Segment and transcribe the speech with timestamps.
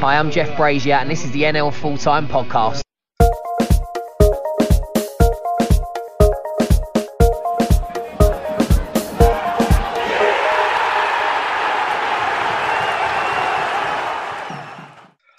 [0.00, 2.82] Hi, I'm Jeff Brazier, and this is the NL Full Time Podcast.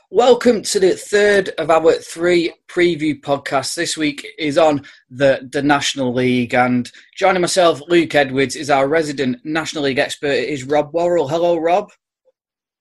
[0.10, 3.76] Welcome to the third of our three preview podcasts.
[3.76, 8.90] This week is on the, the National League, and joining myself, Luke Edwards, is our
[8.90, 10.34] resident National League expert.
[10.34, 11.30] Is Rob Worrell.
[11.30, 11.94] Hello, Rob.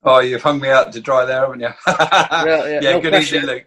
[0.08, 1.68] Oh, you've hung me out to dry there, haven't you?
[1.86, 3.36] yeah, yeah no good pressure.
[3.36, 3.64] evening, Luke.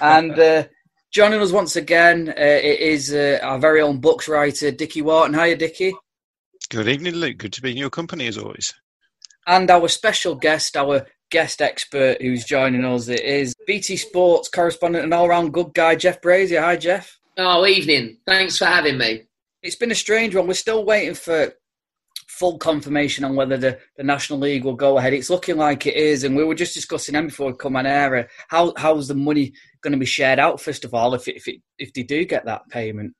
[0.00, 0.64] And uh,
[1.12, 5.34] joining us once again, uh, it is uh, our very own books writer, Dickie Wharton.
[5.34, 5.94] Hiya, Dickie.
[6.70, 7.38] Good evening, Luke.
[7.38, 8.74] Good to be in your company as always.
[9.46, 15.04] And our special guest, our guest expert who's joining us, it is BT Sports correspondent
[15.04, 16.62] and all round good guy, Jeff Brazier.
[16.62, 17.18] Hi, Jeff.
[17.36, 18.18] Oh, evening.
[18.26, 19.24] Thanks for having me.
[19.62, 20.46] It's been a strange one.
[20.46, 21.52] We're still waiting for
[22.34, 25.12] full confirmation on whether the, the National League will go ahead.
[25.12, 27.86] It's looking like it is, and we were just discussing them before we come on
[27.86, 28.28] air.
[28.48, 29.52] How how's the money
[29.82, 32.24] going to be shared out first of all if it, if it, if they do
[32.24, 33.14] get that payment?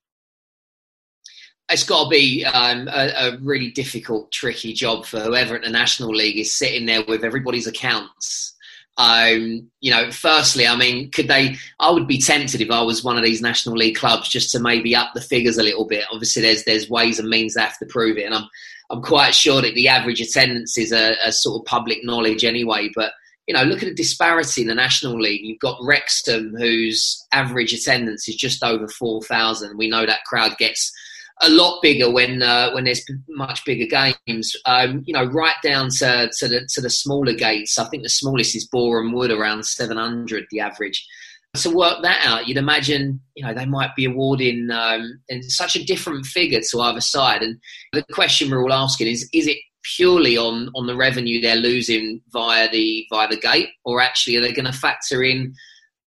[1.71, 5.71] It's got to be um, a, a really difficult, tricky job for whoever at the
[5.71, 8.55] National League is sitting there with everybody's accounts.
[8.97, 11.57] Um, you know, firstly, I mean, could they?
[11.81, 14.61] I would be tempted if I was one of these National League clubs just to
[14.61, 16.05] maybe up the figures a little bit.
[16.13, 18.49] Obviously, there's there's ways and means they have to prove it, and I'm
[18.91, 22.91] I'm quite sure that the average attendance is a, sort of public knowledge anyway.
[22.95, 23.13] But
[23.47, 25.43] you know, look at the disparity in the National League.
[25.45, 29.77] You've got Wrexham, whose average attendance is just over four thousand.
[29.77, 30.93] We know that crowd gets
[31.43, 33.87] a lot bigger when uh, when there's much bigger
[34.27, 34.55] games.
[34.67, 37.79] Um, you know, right down to, to the to the smaller gates.
[37.79, 41.07] I think the smallest is Boreham Wood, around seven hundred, the average.
[41.57, 45.77] To work that out, you'd imagine you know they might be awarding um, in such
[45.77, 47.43] a different figure to either side.
[47.43, 47.59] And
[47.93, 49.59] the question we're all asking is: Is it
[49.97, 54.41] purely on on the revenue they're losing via the via the gate, or actually are
[54.41, 55.55] they going to factor in?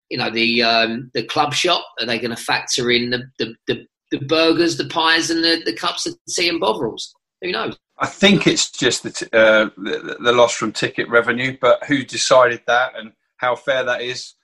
[0.09, 1.83] You know the um, the club shop.
[1.99, 5.61] Are they going to factor in the, the, the the burgers, the pies, and the,
[5.65, 7.13] the cups of tea and bovrils.
[7.41, 7.77] Who knows?
[7.97, 12.03] I think it's just the, t- uh, the the loss from ticket revenue, but who
[12.03, 14.35] decided that and how fair that is,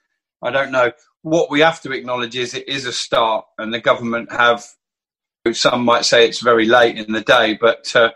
[0.42, 0.92] I don't know.
[1.22, 4.66] What we have to acknowledge is it is a start, and the government have.
[5.52, 8.12] Some might say it's very late in the day, but uh,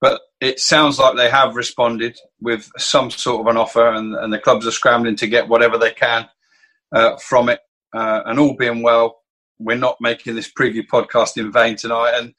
[0.00, 4.32] but it sounds like they have responded with some sort of an offer, and, and
[4.32, 6.28] the clubs are scrambling to get whatever they can
[6.92, 7.60] uh, from it.
[7.94, 9.22] Uh, and all being well,
[9.58, 12.34] we're not making this preview podcast in vain tonight, and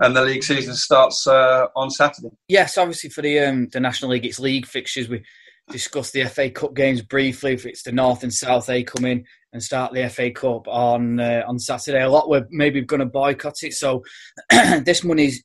[0.00, 2.30] and the league season starts uh, on Saturday.
[2.48, 5.08] Yes, obviously for the um, the National League, it's league fixtures.
[5.08, 5.24] We
[5.70, 7.54] discussed the FA Cup games briefly.
[7.54, 11.20] If it's the North and South, they come in and start the FA Cup on
[11.20, 12.02] uh, on Saturday.
[12.02, 14.02] A lot we're maybe going to boycott it, so
[14.84, 15.42] this money's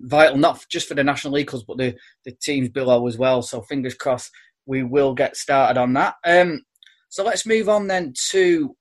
[0.00, 1.94] vital not just for the National League clubs, but the
[2.24, 3.42] the teams below as well.
[3.42, 4.30] So fingers crossed,
[4.66, 6.14] we will get started on that.
[6.24, 6.62] Um,
[7.08, 8.74] so let's move on then to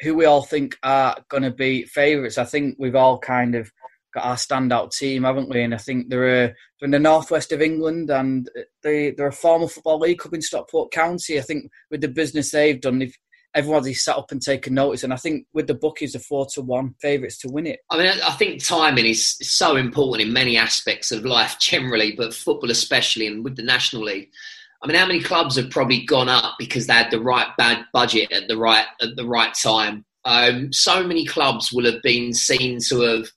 [0.00, 2.38] who we all think are going to be favourites.
[2.38, 3.70] I think we've all kind of
[4.14, 5.62] got our standout team, haven't we?
[5.62, 8.48] And I think they're, uh, they're in the northwest of England, and
[8.82, 11.38] they they're a former football league club in Stockport County.
[11.38, 13.16] I think with the business they've done, if
[13.54, 16.62] everybody's sat up and taken notice, and I think with the bookies, the four to
[16.62, 17.80] one favourites to win it.
[17.90, 22.34] I mean, I think timing is so important in many aspects of life generally, but
[22.34, 24.30] football especially, and with the National League.
[24.82, 27.86] I mean, how many clubs have probably gone up because they had the right bad
[27.92, 30.04] budget at the right at the right time?
[30.26, 33.28] Um, so many clubs will have been seen to have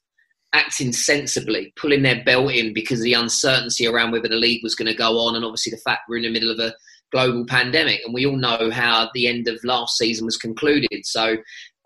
[0.53, 4.75] acting sensibly, pulling their belt in because of the uncertainty around whether the league was
[4.75, 6.73] going to go on, and obviously the fact we're in the middle of a
[7.11, 11.05] global pandemic, and we all know how the end of last season was concluded.
[11.05, 11.37] So,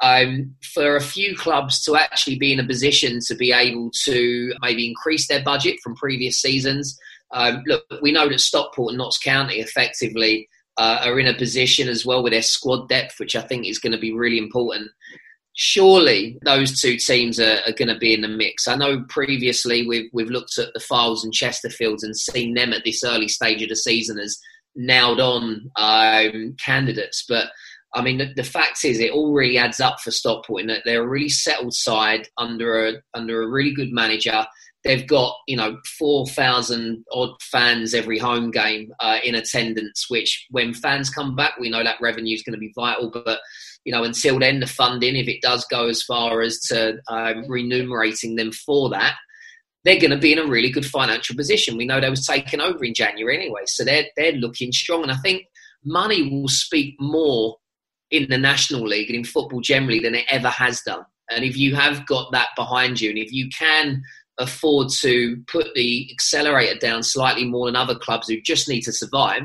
[0.02, 4.54] um, for a few clubs to actually be in a position to be able to
[4.62, 6.98] maybe increase their budget from previous seasons.
[7.34, 11.88] Um, look, we know that Stockport and Notts County effectively uh, are in a position
[11.88, 14.90] as well with their squad depth, which I think is going to be really important.
[15.54, 18.68] Surely those two teams are, are going to be in the mix.
[18.68, 22.84] I know previously we've we've looked at the Fyldes and Chesterfields and seen them at
[22.86, 24.40] this early stage of the season as
[24.76, 27.48] nailed on um, candidates, but
[27.94, 30.84] I mean, the, the, fact is, it all really adds up for Stockport in that
[30.86, 34.46] they're a really settled side under a under a really good manager.
[34.84, 40.06] They've got you know four thousand odd fans every home game uh, in attendance.
[40.10, 43.12] Which, when fans come back, we know that revenue is going to be vital.
[43.12, 43.40] But
[43.86, 47.46] you know, until then, the funding, if it does go as far as to um,
[47.48, 49.16] remunerating them for that,
[49.84, 51.78] they're going to be in a really good financial position.
[51.78, 55.04] We know they was taken over in January anyway, so they're they're looking strong.
[55.04, 55.46] And I think
[55.84, 57.58] money will speak more
[58.12, 61.04] in the National League and in football generally than it ever has done.
[61.32, 64.04] And if you have got that behind you, and if you can
[64.38, 68.94] afford to put the accelerator down slightly more than other clubs who just need to
[68.94, 69.44] survive,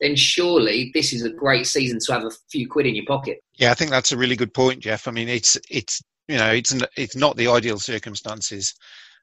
[0.00, 3.38] then surely this is a great season to have a few quid in your pocket.
[3.58, 5.06] Yeah, I think that's a really good point, Jeff.
[5.06, 8.74] I mean, it's it's you know it's it's not the ideal circumstances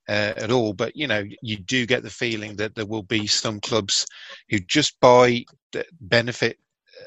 [0.08, 3.28] uh, at all, but you know you do get the feeling that there will be
[3.28, 4.06] some clubs
[4.50, 5.44] who just by
[5.74, 6.58] the benefit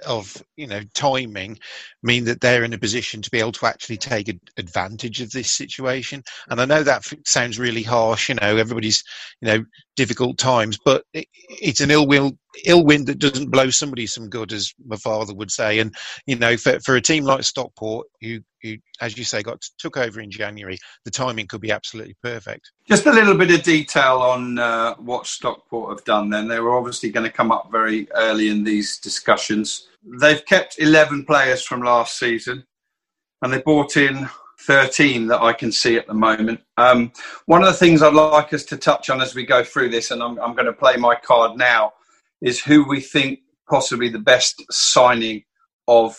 [0.07, 1.59] of you know timing
[2.03, 5.51] mean that they're in a position to be able to actually take advantage of this
[5.51, 9.03] situation and i know that sounds really harsh you know everybody's
[9.41, 9.65] you know
[9.97, 12.33] difficult times but it, it's an ill will
[12.65, 15.79] ill wind that doesn't blow somebody some good as my father would say.
[15.79, 15.95] And
[16.27, 19.97] you know for, for a team like stockport who, who as you say got took
[19.97, 22.73] over in january the timing could be absolutely perfect.
[22.89, 26.49] Just a little bit of detail on uh, what stockport have done then.
[26.49, 29.89] They were obviously going to come up very early in these discussions.
[30.21, 32.65] They've kept 11 players from last season
[33.43, 34.29] and they brought in
[34.61, 36.61] 13 that I can see at the moment.
[36.77, 37.13] Um,
[37.47, 40.11] one of the things I'd like us to touch on as we go through this,
[40.11, 41.95] and I'm, I'm going to play my card now,
[42.43, 45.45] is who we think possibly the best signing
[45.89, 46.17] of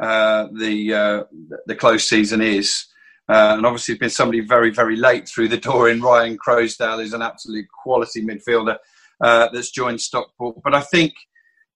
[0.00, 1.24] uh, the uh,
[1.66, 2.86] the close season is.
[3.30, 6.96] Uh, and obviously, it's been somebody very, very late through the door in Ryan Croasdale,
[6.96, 8.78] who's an absolute quality midfielder
[9.20, 10.56] uh, that's joined Stockport.
[10.64, 11.12] But I think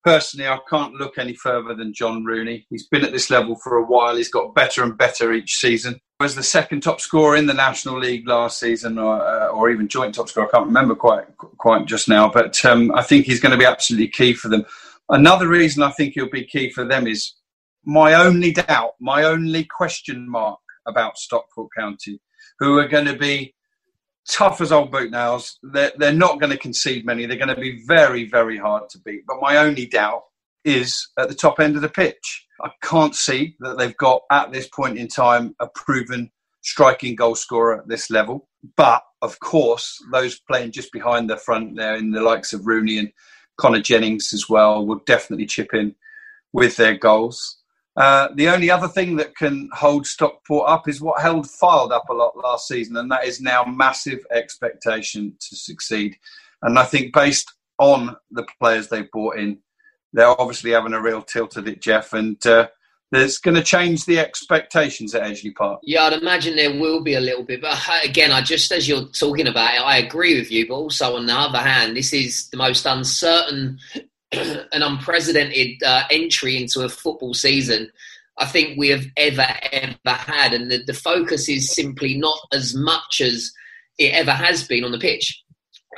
[0.02, 2.66] personally, I can't look any further than John Rooney.
[2.70, 4.16] He's been at this level for a while.
[4.16, 6.00] He's got better and better each season.
[6.22, 9.88] Was the second top scorer in the National League last season, or, uh, or even
[9.88, 10.46] joint top scorer.
[10.46, 13.64] I can't remember quite quite just now, but um, I think he's going to be
[13.64, 14.64] absolutely key for them.
[15.08, 17.34] Another reason I think he'll be key for them is
[17.84, 22.20] my only doubt, my only question mark about Stockport County,
[22.60, 23.52] who are going to be
[24.30, 25.58] tough as old boot nails.
[25.64, 27.26] They're, they're not going to concede many.
[27.26, 29.24] They're going to be very, very hard to beat.
[29.26, 30.22] But my only doubt
[30.64, 32.46] is at the top end of the pitch.
[32.62, 36.30] I can't see that they've got at this point in time a proven
[36.62, 38.48] striking goal scorer at this level.
[38.76, 42.98] But of course, those playing just behind the front there, in the likes of Rooney
[42.98, 43.12] and
[43.56, 45.94] Connor Jennings as well, will definitely chip in
[46.52, 47.58] with their goals.
[47.96, 52.08] Uh, the only other thing that can hold Stockport up is what held Fylde up
[52.08, 56.16] a lot last season, and that is now massive expectation to succeed.
[56.62, 59.58] And I think based on the players they've brought in,
[60.12, 62.68] they're obviously having a real tilt at it, Jeff, and uh,
[63.10, 65.80] going to change the expectations at Edgeley Park.
[65.82, 69.06] Yeah, I'd imagine there will be a little bit, but again, I just as you're
[69.06, 70.66] talking about it, I agree with you.
[70.68, 73.78] But also on the other hand, this is the most uncertain
[74.32, 77.90] and unprecedented uh, entry into a football season
[78.38, 80.54] I think we have ever, ever had.
[80.54, 83.52] And the, the focus is simply not as much as
[83.98, 85.42] it ever has been on the pitch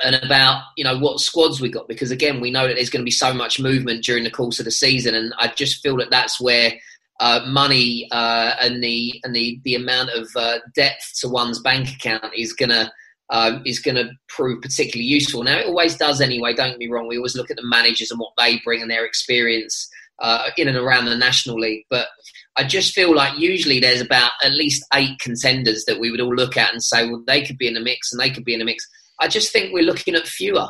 [0.03, 3.01] and about you know what squads we got because again we know that there's going
[3.01, 5.97] to be so much movement during the course of the season and I just feel
[5.97, 6.73] that that's where
[7.19, 11.89] uh, money uh, and the and the the amount of uh, depth to one's bank
[11.89, 12.91] account is going to
[13.29, 15.43] um, is to prove particularly useful.
[15.43, 17.07] Now, it always does anyway, don't get me wrong.
[17.07, 19.89] We always look at the managers and what they bring and their experience
[20.19, 21.85] uh, in and around the National League.
[21.89, 22.07] But
[22.55, 26.35] I just feel like usually there's about at least eight contenders that we would all
[26.35, 28.53] look at and say, well, they could be in the mix and they could be
[28.53, 28.87] in the mix.
[29.19, 30.67] I just think we're looking at fewer.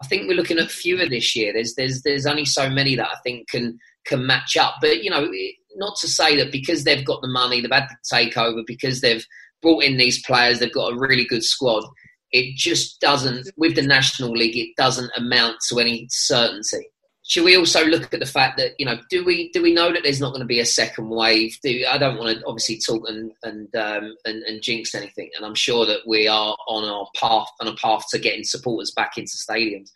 [0.00, 1.52] I think we're looking at fewer this year.
[1.52, 4.74] There's there's there's only so many that I think can can match up.
[4.80, 5.28] But you know,
[5.76, 9.24] not to say that because they've got the money, they've had the takeover, because they've
[9.62, 11.84] brought in these players, they've got a really good squad.
[12.32, 16.88] It just doesn't, with the National League, it doesn't amount to any certainty.
[17.30, 19.92] Should we also look at the fact that you know, do we do we know
[19.92, 21.56] that there's not going to be a second wave?
[21.62, 25.46] Do I don't want to obviously talk and and, um, and and jinx anything, and
[25.46, 29.16] I'm sure that we are on our path on a path to getting supporters back
[29.16, 29.90] into stadiums.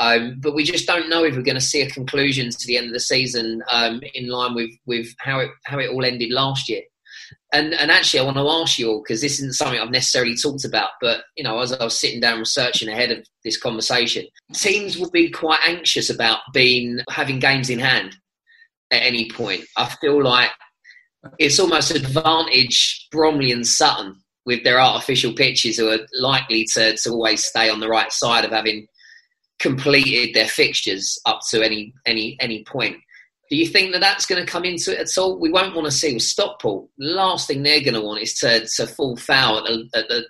[0.00, 2.76] Um, but we just don't know if we're going to see a conclusion to the
[2.76, 6.32] end of the season um, in line with, with how it how it all ended
[6.32, 6.82] last year.
[7.52, 10.36] And, and actually, I want to ask you all because this isn't something I've necessarily
[10.36, 14.26] talked about, but you know, as I was sitting down researching ahead of this conversation,
[14.52, 18.16] teams will be quite anxious about being having games in hand
[18.90, 19.64] at any point.
[19.76, 20.50] I feel like
[21.38, 24.16] it's almost advantage Bromley and Sutton
[24.46, 28.44] with their artificial pitches who are likely to, to always stay on the right side
[28.44, 28.86] of having
[29.58, 32.96] completed their fixtures up to any any any point.
[33.50, 35.38] Do you think that that's going to come into it at all?
[35.38, 36.88] We won't want to see with Stockport.
[36.98, 40.08] The last thing they're going to want is to, to fall foul at the, at
[40.08, 40.24] the,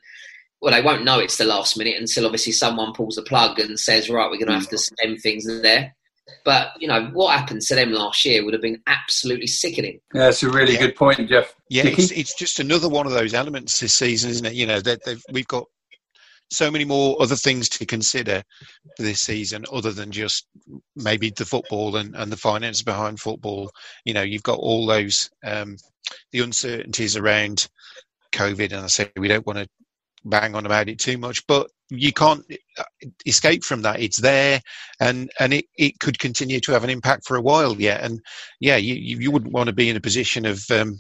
[0.61, 3.79] well, they won't know it's the last minute until obviously someone pulls the plug and
[3.79, 4.79] says, right, we're going to have to mm.
[4.79, 5.95] stem things there.
[6.45, 10.01] But, you know, what happened to them last year would have been absolutely sickening.
[10.15, 10.81] Yeah, that's a really yeah.
[10.81, 11.55] good point, Jeff.
[11.69, 14.55] Yeah, it's, it's, just another one of those elements this season, isn't it?
[14.55, 15.67] You know, that we've got
[16.51, 18.43] so many more other things to consider
[18.99, 20.47] this season other than just
[20.97, 23.71] maybe the football and, and the finance behind football.
[24.05, 25.77] You know, you've got all those um,
[26.33, 27.69] the uncertainties around
[28.33, 29.69] COVID, and I say we don't want to
[30.25, 32.45] bang on about it too much, but you can't
[32.79, 32.85] uh,
[33.27, 34.01] escape from that.
[34.01, 34.61] It's there,
[35.01, 38.03] and and it, it could continue to have an impact for a while yet.
[38.03, 38.21] And
[38.61, 40.99] yeah, you you wouldn't want to be in a position of um,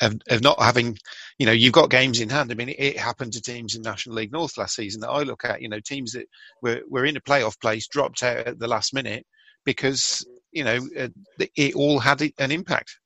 [0.00, 0.96] of, of not having,
[1.38, 2.50] you know, you've got games in hand.
[2.50, 5.22] I mean, it, it, happened to teams in National League North last season that I
[5.22, 5.60] look at.
[5.60, 6.26] You know, teams that
[6.62, 9.26] were were in a playoff place dropped out at the last minute
[9.64, 11.08] because you know uh,
[11.56, 12.98] it all had an impact.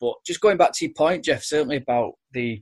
[0.00, 2.60] But just going back to your point, Jeff, certainly about the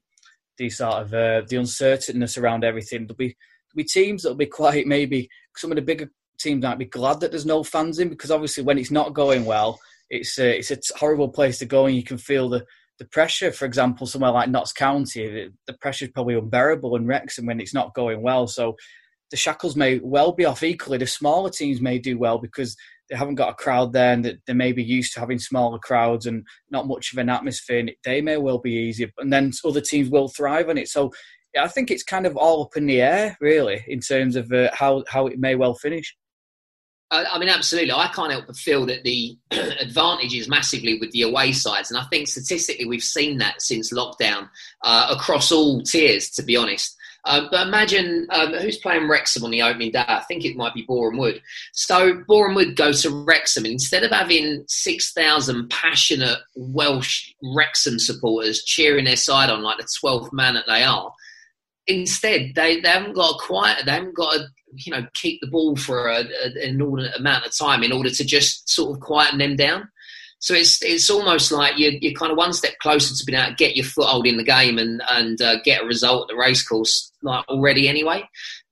[0.58, 3.06] the sort of uh, the uncertainness around everything.
[3.06, 3.36] There'll be
[3.74, 7.20] there'll be teams that'll be quite maybe some of the bigger teams might be glad
[7.20, 9.80] that there's no fans in because obviously when it's not going well,
[10.10, 12.64] it's a, it's a horrible place to go and you can feel the
[13.02, 13.50] the pressure.
[13.50, 17.60] For example, somewhere like Notts County, the, the pressure is probably unbearable in Wrexham when
[17.60, 18.46] it's not going well.
[18.46, 18.76] So
[19.32, 20.98] the shackles may well be off equally.
[20.98, 22.76] The smaller teams may do well because
[23.10, 26.26] they haven't got a crowd there and they may be used to having smaller crowds
[26.26, 27.80] and not much of an atmosphere.
[27.80, 30.88] And They may well be easier, and then other teams will thrive on it.
[30.88, 31.10] So
[31.58, 34.70] I think it's kind of all up in the air, really, in terms of uh,
[34.72, 36.14] how how it may well finish.
[37.12, 37.92] I mean, absolutely.
[37.92, 42.00] I can't help but feel that the advantage is massively with the away sides, and
[42.00, 44.48] I think statistically we've seen that since lockdown
[44.82, 46.30] uh, across all tiers.
[46.30, 50.04] To be honest, uh, but imagine um, who's playing Wrexham on the opening day.
[50.06, 51.40] I think it might be Boreham Wood.
[51.72, 58.64] So Boreham Wood go to Wrexham, instead of having six thousand passionate Welsh Wrexham supporters
[58.64, 61.12] cheering their side on like the twelfth man that they are,
[61.86, 63.84] instead they, they haven't got a quiet.
[63.84, 67.46] They haven't got a you know keep the ball for a, a, an inordinate amount
[67.46, 69.88] of time in order to just sort of quieten them down.
[70.38, 73.50] So it's it's almost like you're, you're kind of one step closer to being able
[73.50, 76.40] to get your foothold in the game and and uh, get a result at the
[76.40, 78.28] racecourse like already anyway.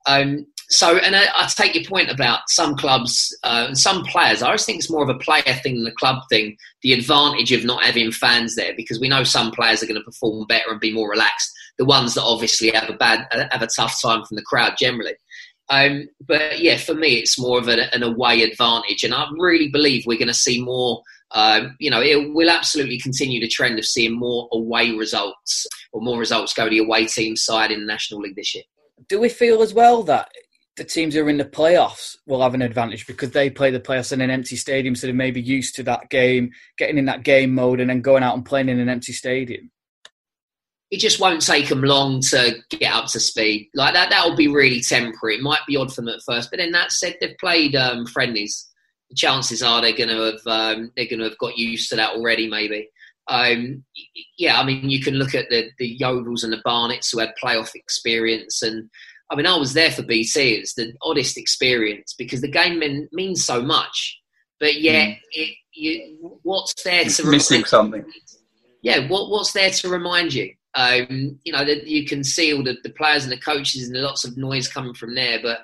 [0.07, 4.41] Um, so, and I, I, take your point about some clubs uh, and some players.
[4.41, 6.57] I always think it's more of a player thing than a club thing.
[6.83, 10.05] The advantage of not having fans there, because we know some players are going to
[10.05, 11.51] perform better and be more relaxed.
[11.81, 15.15] The ones that obviously have a bad, have a tough time from the crowd generally.
[15.71, 19.69] Um, but yeah, for me, it's more of a, an away advantage, and I really
[19.69, 21.03] believe we're going to see more.
[21.31, 26.03] Um, you know, it will absolutely continue the trend of seeing more away results or
[26.03, 28.65] more results go to the away team side in the National League this year.
[29.09, 30.29] Do we feel as well that
[30.77, 33.81] the teams who are in the playoffs will have an advantage because they play the
[33.81, 37.05] playoffs in an empty stadium, so they may be used to that game, getting in
[37.07, 39.71] that game mode, and then going out and playing in an empty stadium?
[40.91, 43.71] It just won't take them long to get up to speed.
[43.75, 45.37] Like that, that will be really temporary.
[45.37, 48.07] It might be odd for them at first, but then that said, they've played um,
[48.07, 48.69] friendlies.
[49.09, 51.97] The chances are they're going to have um, they're going to have got used to
[51.97, 52.49] that already.
[52.49, 52.89] Maybe,
[53.29, 53.85] um,
[54.39, 54.61] yeah.
[54.61, 57.75] I mean, you can look at the the Yeovils and the Barnets who had playoff
[57.75, 58.89] experience, and
[59.29, 60.55] I mean, I was there for BT.
[60.55, 64.21] It's the oddest experience because the game mean, means so much,
[64.61, 65.19] but yet mm.
[65.33, 68.05] it, you, what's there to missing something?
[68.83, 70.55] Yeah, what what's there to remind you?
[70.75, 74.01] Um, you know, that you can see all the, the players and the coaches and
[74.01, 75.41] lots of noise coming from there.
[75.43, 75.61] But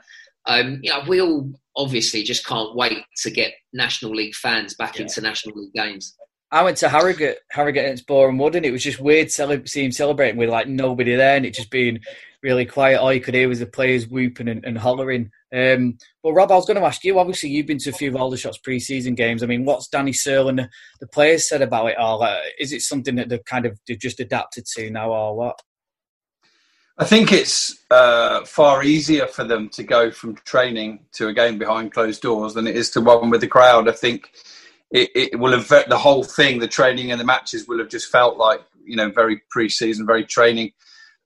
[0.47, 4.97] um, you know, we all obviously just can't wait to get National League fans back
[4.97, 5.03] yeah.
[5.03, 6.17] into National League games.
[6.51, 10.37] I went to Harrogate, Harrogate against Boreham Wood, and it was just weird seeing celebrating
[10.37, 12.01] with like nobody there, and it just being
[12.43, 13.01] really quiet.
[13.01, 15.31] All you could hear was the players whooping and, and hollering.
[15.53, 17.19] Um, but Rob, I was going to ask you.
[17.19, 19.43] Obviously, you've been to a few of Aldershot's pre-season games.
[19.43, 22.23] I mean, what's Danny Searle and the, the players said about it all?
[22.23, 25.61] Uh, is it something that they've kind of they've just adapted to now, or what?
[26.99, 31.59] I think it's uh, far easier for them to go from training to a game
[31.59, 33.89] behind closed doors than it is to one with the crowd.
[33.89, 34.31] I think
[34.91, 38.11] it, it will have the whole thing, the training and the matches will have just
[38.11, 40.73] felt like you know very pre-season, very training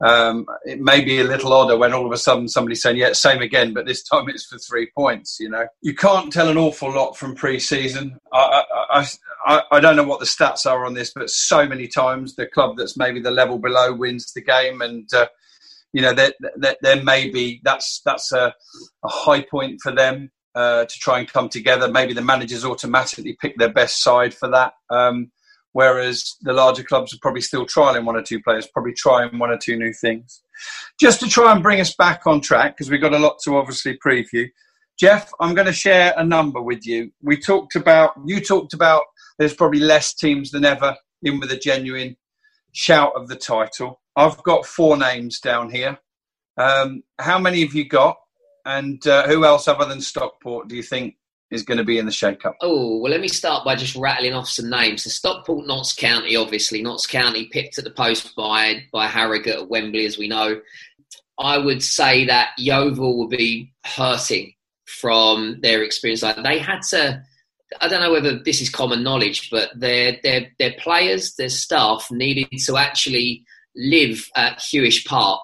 [0.02, 3.12] um, it may be a little odder when all of a sudden somebody's saying, "Yeah,
[3.12, 5.38] same again," but this time it's for three points.
[5.38, 8.18] You know, you can't tell an awful lot from pre-season.
[8.32, 9.06] I, I,
[9.46, 12.46] I, I don't know what the stats are on this, but so many times the
[12.46, 15.26] club that's maybe the level below wins the game, and uh,
[15.92, 18.54] you know, there, there, there may be that's that's a,
[19.04, 21.90] a high point for them uh, to try and come together.
[21.90, 24.74] Maybe the managers automatically pick their best side for that.
[24.90, 25.30] Um,
[25.72, 29.50] whereas the larger clubs are probably still trialing one or two players, probably trying one
[29.50, 30.42] or two new things.
[30.98, 33.56] Just to try and bring us back on track, because we've got a lot to
[33.56, 34.48] obviously preview.
[34.98, 37.10] Jeff, I'm going to share a number with you.
[37.22, 39.04] We talked about, you talked about
[39.38, 42.16] there's probably less teams than ever in with a genuine
[42.72, 44.00] shout of the title.
[44.16, 45.98] I've got four names down here.
[46.58, 48.18] Um, how many have you got?
[48.64, 51.16] And uh, who else other than Stockport do you think
[51.50, 52.56] is going to be in the shake-up?
[52.60, 55.02] Oh, well, let me start by just rattling off some names.
[55.04, 56.82] So Stockport, Notts County, obviously.
[56.82, 60.60] Notts County picked at the post by, by Harrogate at Wembley, as we know.
[61.38, 64.52] I would say that Yeovil will be hurting
[64.86, 66.22] from their experience.
[66.22, 67.22] Like they had to,
[67.80, 72.08] I don't know whether this is common knowledge, but their, their, their players, their staff
[72.10, 75.40] needed to actually live at Huish Park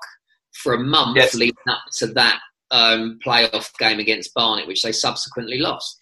[0.52, 1.34] for a month Yes.
[1.34, 6.00] leading up to that um, playoff game against Barnet, which they subsequently lost.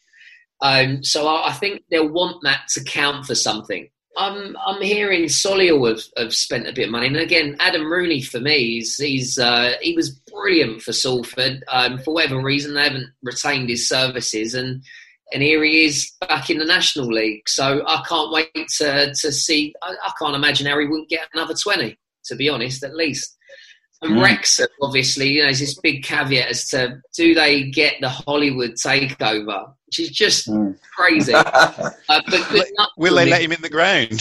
[0.61, 3.89] Um, so I, I think they'll want that to count for something.
[4.17, 8.23] I'm I'm hearing Solihull have, have spent a bit of money, and again, Adam Rooney
[8.23, 11.65] for me, he's, he's uh, he was brilliant for Salford.
[11.69, 14.85] Um, for whatever reason, they haven't retained his services, and
[15.33, 17.49] and here he is back in the National League.
[17.49, 19.75] So I can't wait to to see.
[19.83, 21.99] I, I can't imagine how he wouldn't get another twenty.
[22.27, 23.37] To be honest, at least.
[24.05, 24.23] And Mm.
[24.23, 28.73] Wrexham, obviously, you know, there's this big caveat as to do they get the Hollywood
[28.73, 30.77] takeover, which is just Mm.
[30.95, 31.33] crazy.
[32.09, 33.31] Uh, but good luck Will they him.
[33.31, 34.21] let him in the ground?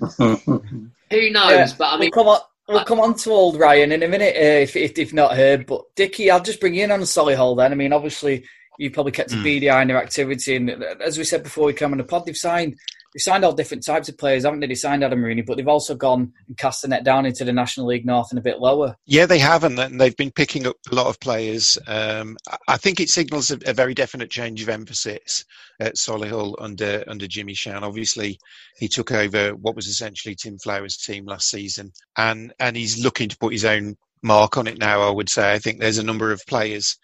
[0.18, 1.50] Who knows?
[1.52, 2.40] Yeah, But I mean, we'll come on.
[2.66, 5.66] We'll come on to old Ryan in a minute uh, if, if if not heard.
[5.66, 7.72] But Dickie, I'll just bring you in on Solihull then.
[7.72, 8.44] I mean, obviously
[8.78, 9.42] you probably kept a Mm.
[9.44, 12.04] beady eye on their activity, and uh, as we said before, we come on the
[12.04, 12.24] pod.
[12.24, 12.78] They've signed
[13.14, 14.66] they've signed all different types of players, haven't they?
[14.66, 17.52] They signed Adam Rooney, but they've also gone and cast the net down into the
[17.52, 18.96] National League North and a bit lower.
[19.06, 21.78] Yeah, they have, and they've been picking up a lot of players.
[21.86, 25.44] Um, I- I think it signals a, a very definite change of emphasis
[25.80, 27.84] at Solihull under under Jimmy Shan.
[27.84, 28.38] Obviously,
[28.78, 33.28] he took over what was essentially Tim Flowers' team last season, and and he's looking
[33.28, 35.02] to put his own mark on it now.
[35.02, 35.52] I would say.
[35.52, 36.96] I think there's a number of players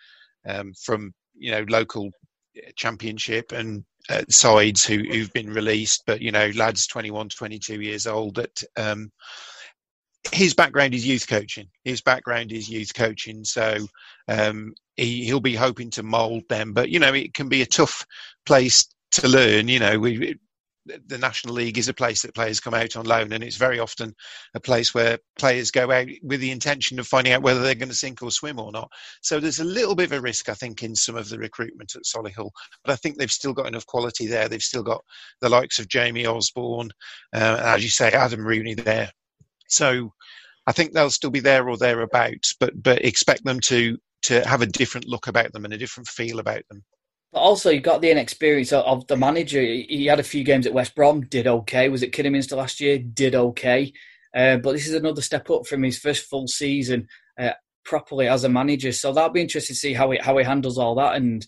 [0.46, 2.10] um, from you know local
[2.76, 8.06] championship and uh, sides who, who've been released, but you know lads 21, 22 years
[8.06, 8.62] old that.
[8.76, 9.10] Um,
[10.32, 11.68] his background is youth coaching.
[11.82, 13.78] His background is youth coaching, so
[14.28, 16.74] um, he, he'll be hoping to mould them.
[16.74, 18.04] But you know, it can be a tough
[18.44, 19.68] place to learn.
[19.68, 20.38] You know, we,
[21.06, 23.78] the National League is a place that players come out on loan, and it's very
[23.78, 24.14] often
[24.54, 27.88] a place where players go out with the intention of finding out whether they're going
[27.88, 28.90] to sink or swim or not.
[29.22, 31.94] So there's a little bit of a risk, I think, in some of the recruitment
[31.96, 32.50] at Solihull.
[32.84, 34.48] But I think they've still got enough quality there.
[34.48, 35.02] They've still got
[35.40, 36.90] the likes of Jamie Osborne,
[37.32, 39.10] uh, as you say, Adam Rooney there.
[39.68, 40.12] So
[40.66, 44.62] I think they'll still be there or thereabouts, but but expect them to to have
[44.62, 46.84] a different look about them and a different feel about them.
[47.32, 49.60] But also, you got the inexperience of, the manager.
[49.60, 51.88] He had a few games at West Brom, did okay.
[51.88, 52.98] Was it Kidderminster last year?
[52.98, 53.92] Did okay.
[54.34, 57.06] Uh, but this is another step up from his first full season
[57.38, 57.52] uh,
[57.84, 58.92] properly as a manager.
[58.92, 61.16] So that'll be interesting to see how he how he handles all that.
[61.16, 61.46] And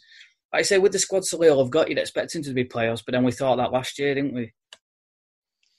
[0.53, 3.03] like I say, with the squad Solihull have got, you'd expect him to be playoffs,
[3.05, 4.53] but then we thought that last year, didn't we?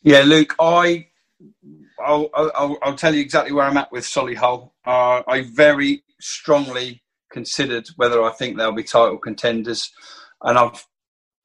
[0.02, 1.08] Yeah, Luke, I,
[2.04, 4.72] I'll, I'll, I'll tell you exactly where I'm at with Solihull.
[4.86, 7.03] Uh, I very strongly
[7.34, 9.92] considered whether I think they'll be title contenders,
[10.42, 10.86] and I've,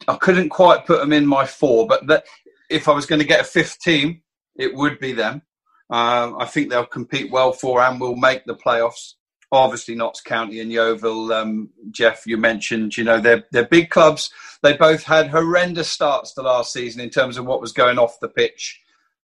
[0.07, 1.89] I couldn't quite put them in my four.
[1.89, 2.25] But that,
[2.71, 4.23] if I was going to get a fifth team,
[4.57, 5.43] it would be them.
[5.91, 9.15] Um, I think they'll compete well for and will make the playoffs.
[9.51, 11.33] Obviously, Notts County and Yeovil.
[11.33, 14.31] Um, Jeff, you mentioned, you know, they're they're big clubs.
[14.63, 18.21] They both had horrendous starts to last season in terms of what was going off
[18.21, 18.79] the pitch.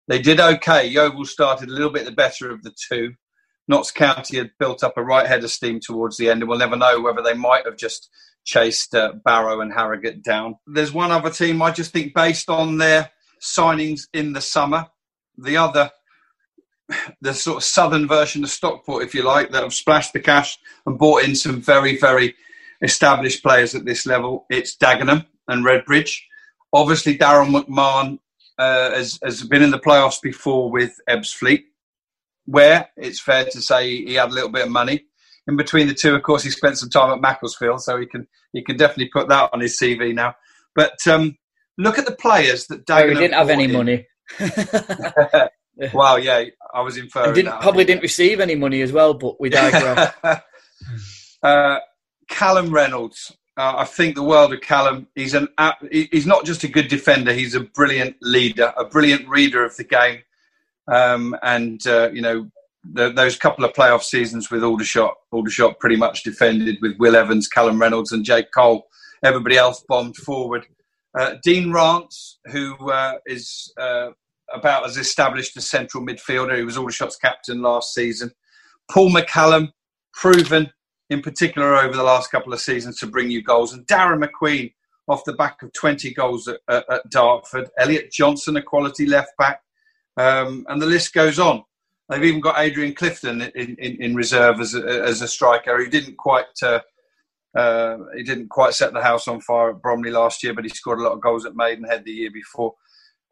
[0.08, 0.86] They did okay.
[0.86, 3.14] Yeovil started a little bit the better of the two.
[3.66, 6.58] Notts County had built up a right head of steam towards the end, and we'll
[6.58, 8.10] never know whether they might have just
[8.44, 10.56] chased uh, Barrow and Harrogate down.
[10.66, 14.86] There's one other team I just think, based on their signings in the summer,
[15.38, 15.90] the other,
[17.20, 20.58] the sort of southern version of Stockport, if you like, that have splashed the cash
[20.86, 22.34] and bought in some very, very
[22.82, 24.44] established players at this level.
[24.50, 26.20] It's Dagenham and Redbridge.
[26.72, 28.18] Obviously, Darren McMahon
[28.58, 31.64] uh, has, has been in the playoffs before with Ebbsfleet,
[32.46, 35.04] where it's fair to say he had a little bit of money.
[35.46, 38.26] In between the two, of course, he spent some time at Macclesfield, so he can
[38.52, 40.34] he can definitely put that on his CV now.
[40.74, 41.36] But um,
[41.76, 43.72] look at the players that Dagenham he didn't have any in.
[43.72, 44.06] money.
[45.92, 47.60] Well, yeah, I was inferring and didn't, that.
[47.60, 50.14] probably didn't receive any money as well, but we digress.
[51.42, 51.78] uh,
[52.28, 53.36] Callum Reynolds.
[53.56, 55.08] Uh, I think the world of Callum.
[55.14, 55.48] He's an
[55.90, 57.32] he's not just a good defender.
[57.32, 60.20] He's a brilliant leader, a brilliant reader of the game.
[60.86, 62.50] Um, and uh, you know
[62.92, 67.48] the, those couple of playoff seasons with Aldershot, Aldershot pretty much defended with Will Evans,
[67.48, 68.86] Callum Reynolds, and Jake Cole.
[69.22, 70.66] Everybody else bombed forward.
[71.18, 74.10] Uh, Dean Rance, who uh, is uh,
[74.52, 78.30] about as established a central midfielder, he was Aldershot's captain last season.
[78.90, 79.68] Paul McCallum,
[80.12, 80.70] proven
[81.10, 83.72] in particular over the last couple of seasons to bring you goals.
[83.72, 84.72] And Darren McQueen
[85.08, 87.70] off the back of 20 goals at, at, at Dartford.
[87.78, 89.60] Elliot Johnson, a quality left back.
[90.16, 91.62] Um, and the list goes on.
[92.08, 95.82] They've even got Adrian Clifton in, in, in reserve as a, as a striker.
[95.82, 96.80] He didn't quite uh,
[97.56, 100.70] uh, he didn't quite set the house on fire at Bromley last year, but he
[100.70, 102.74] scored a lot of goals at Maidenhead the year before.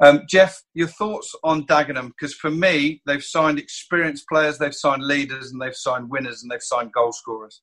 [0.00, 2.08] Um, Jeff, your thoughts on Dagenham?
[2.08, 6.50] Because for me, they've signed experienced players, they've signed leaders, and they've signed winners, and
[6.50, 7.62] they've signed goal scorers.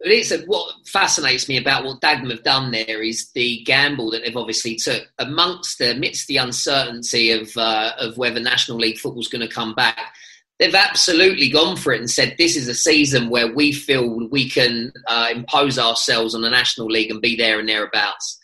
[0.00, 4.10] But it's a, what fascinates me about what Dagenham have done there is the gamble
[4.10, 8.98] that they've obviously took amongst the, amidst the uncertainty of uh, of whether National League
[8.98, 10.14] football's going to come back.
[10.58, 14.48] they've absolutely gone for it and said this is a season where we feel we
[14.48, 18.38] can uh, impose ourselves on the National League and be there and thereabouts.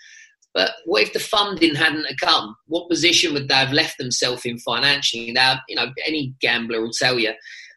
[0.53, 2.57] But what if the funding hadn't come?
[2.67, 5.31] What position would they have left themselves in financially?
[5.31, 7.33] Now, you know, any gambler will tell you.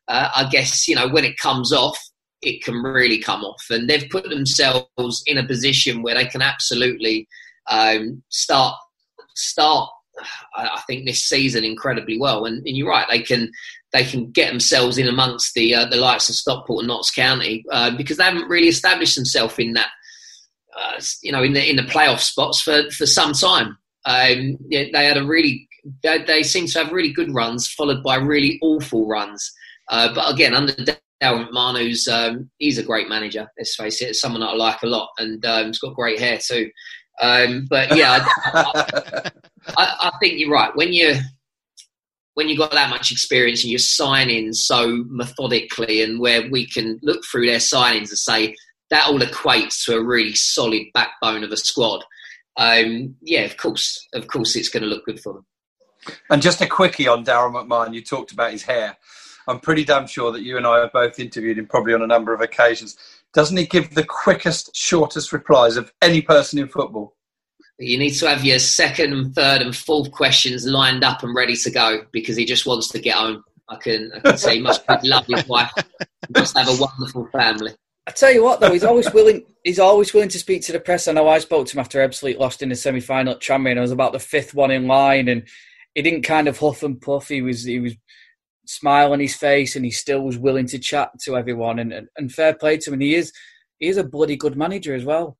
[0.07, 1.97] Uh, I guess you know when it comes off,
[2.45, 6.41] it can really come off, and they've put themselves in a position where they can
[6.41, 7.27] absolutely
[7.69, 8.75] um, start
[9.35, 9.89] start.
[10.55, 13.07] I think this season incredibly well, and, and, you're right.
[13.09, 13.51] They can
[13.91, 17.65] they can get themselves in amongst the uh, the likes of Stockport and Notts County
[17.71, 19.89] uh, because they haven't really established themselves in that
[20.75, 23.77] uh, you know, in the in the playoff spots for for some time.
[24.05, 25.67] Um, yeah, they had a really
[26.01, 29.51] they, they seem to have really good runs, followed by really awful runs.
[29.89, 30.73] Uh, but again, under
[31.23, 33.47] Darren McMahon, um, he's a great manager.
[33.57, 36.19] Let's face it, it's someone that I like a lot, and um, he's got great
[36.19, 36.69] hair too.
[37.21, 39.31] Um, but yeah, I,
[39.77, 40.75] I, I, think you're right.
[40.75, 41.15] When you
[42.33, 46.99] when you've got that much experience and you're signing so methodically, and where we can
[47.03, 48.55] look through their signings and say
[48.89, 52.03] that all equates to a really solid backbone of a squad.
[52.57, 55.45] Um, yeah, of course, of course, it's going to look good for them.
[56.29, 58.97] And just a quickie on Darren McMahon, you talked about his hair.
[59.47, 62.07] I'm pretty damn sure that you and I have both interviewed him probably on a
[62.07, 62.97] number of occasions.
[63.33, 67.15] Doesn't he give the quickest, shortest replies of any person in football?
[67.79, 71.55] You need to have your second and third and fourth questions lined up and ready
[71.55, 73.43] to go because he just wants to get home.
[73.67, 75.71] I can, I can say he must love his wife.
[75.77, 77.71] He must have a wonderful family.
[78.05, 79.45] I tell you what, though, he's always willing.
[79.63, 81.07] He's always willing to speak to the press.
[81.07, 83.79] I know I spoke to him after Ebbsfleet lost in the semi-final at Tranmere, and
[83.79, 85.43] I was about the fifth one in line, and
[85.95, 87.29] he didn't kind of huff and puff.
[87.29, 87.93] He was he was
[88.65, 91.79] smile on his face, and he still was willing to chat to everyone.
[91.79, 92.93] And, and, and fair play to him.
[92.93, 93.31] And he is
[93.79, 95.37] he is a bloody good manager as well.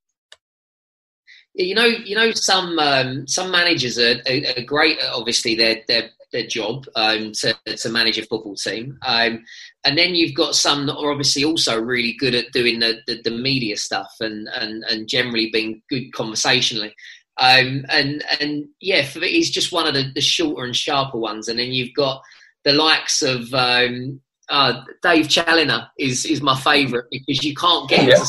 [1.54, 4.98] You know, you know, some um, some managers are, are, are great.
[5.12, 8.98] Obviously, they're they're their job um, to, to manage a football team.
[9.06, 9.44] Um,
[9.84, 13.22] and then you've got some that are obviously also really good at doing the, the,
[13.22, 16.94] the media stuff and, and, and generally being good conversationally.
[17.36, 21.48] Um, and and yeah, he's just one of the, the, shorter and sharper ones.
[21.48, 22.22] And then you've got
[22.64, 28.08] the likes of um, uh, Dave Challinor is is my favourite because you can't get
[28.08, 28.24] yeah.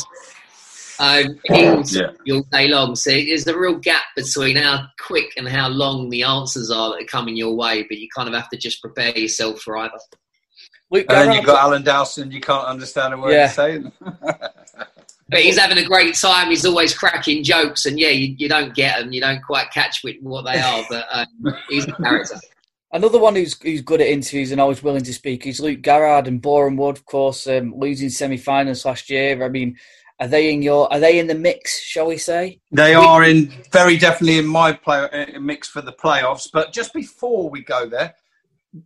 [0.97, 2.11] Um, yeah.
[2.31, 2.95] all day long.
[2.95, 7.03] So there's a real gap between how quick and how long the answers are that
[7.03, 9.99] are coming your way, but you kind of have to just prepare yourself for either.
[10.91, 13.47] Luke, and then you've got Alan Dowson, you can't understand a word yeah.
[13.47, 13.91] he's saying.
[13.99, 16.49] but he's having a great time.
[16.49, 20.01] He's always cracking jokes, and yeah, you, you don't get them, you don't quite catch
[20.21, 22.39] what they are, but um, he's a character.
[22.91, 26.27] Another one who's who's good at interviews and always willing to speak is Luke Garrard
[26.27, 29.43] and Boreham Wood, of course, um, losing semi-finals last year.
[29.43, 29.75] I mean,
[30.19, 30.91] are they in your?
[30.93, 31.81] Are they in the mix?
[31.81, 32.61] Shall we say?
[32.71, 36.47] They are in very definitely in my play uh, mix for the playoffs.
[36.51, 38.15] But just before we go there,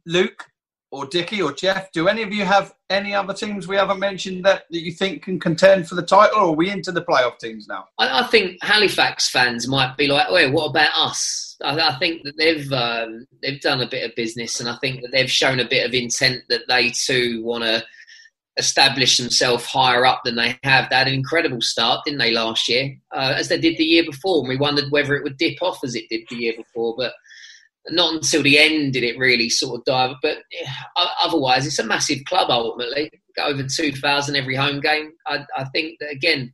[0.06, 0.46] Luke
[0.92, 4.44] or Dickie or Jeff, do any of you have any other teams we haven't mentioned
[4.44, 7.38] that, that you think can contend for the title, or are we into the playoff
[7.38, 7.86] teams now?
[8.00, 12.24] I, I think Halifax fans might be like, "Wait, what about us?" I, I think
[12.24, 15.60] that they've um, they've done a bit of business, and I think that they've shown
[15.60, 17.84] a bit of intent that they too want to
[18.58, 20.90] establish themselves higher up than they have.
[20.90, 24.04] They had an incredible start, didn't they, last year, uh, as they did the year
[24.04, 24.40] before.
[24.40, 27.14] And we wondered whether it would dip off as it did the year before, but
[27.88, 30.16] not until the end did it really sort of dive.
[30.22, 30.74] But yeah,
[31.22, 33.10] otherwise, it's a massive club ultimately.
[33.36, 35.14] Got over 2,000 every home game.
[35.26, 36.54] I, I, think that, again,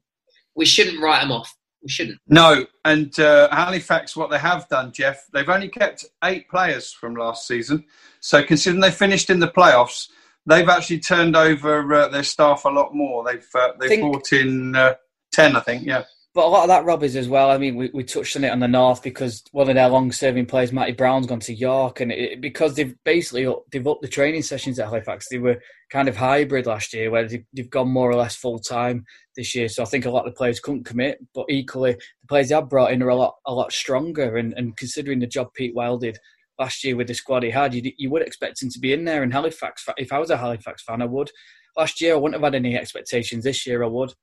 [0.55, 1.53] we shouldn't write them off.
[1.85, 2.19] We shouldn't.
[2.27, 7.13] No, and uh, Halifax, what they have done, Jeff, they've only kept eight players from
[7.15, 7.85] last season.
[8.21, 10.09] So considering they finished in the playoffs,
[10.47, 13.23] they've actually turned over uh, their staff a lot more.
[13.23, 14.95] They've uh, they've think, brought in uh,
[15.31, 15.85] ten, I think.
[15.85, 16.05] Yeah.
[16.35, 17.49] But a lot of that, Rob, is as well.
[17.49, 20.47] I mean, we, we touched on it on the north because one of their long-serving
[20.47, 24.41] players, Matty Brown's gone to York, and it, because they've basically they've upped the training
[24.41, 25.29] sessions at Halifax.
[25.29, 28.59] They were kind of hybrid last year, where they've, they've gone more or less full
[28.59, 29.05] time
[29.37, 29.69] this year.
[29.69, 32.55] So I think a lot of the players couldn't commit, but equally the players they
[32.55, 34.35] have brought in are a lot a lot stronger.
[34.35, 36.17] And, and considering the job Pete Wild did
[36.59, 39.05] last year with the squad he had, you, you would expect him to be in
[39.05, 39.23] there.
[39.23, 41.31] in Halifax, if I was a Halifax fan, I would.
[41.77, 43.45] Last year, I wouldn't have had any expectations.
[43.45, 44.13] This year, I would.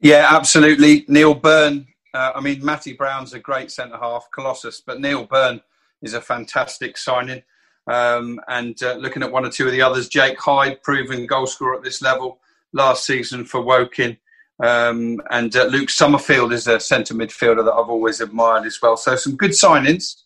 [0.00, 1.04] Yeah, absolutely.
[1.08, 1.86] Neil Byrne.
[2.14, 5.60] Uh, I mean, Matty Brown's a great centre half, Colossus, but Neil Byrne
[6.02, 7.42] is a fantastic signing.
[7.86, 11.46] Um, and uh, looking at one or two of the others, Jake Hyde, proven goal
[11.46, 12.40] scorer at this level
[12.72, 14.16] last season for Woking.
[14.62, 18.96] Um, and uh, Luke Summerfield is a centre midfielder that I've always admired as well.
[18.96, 20.16] So some good signings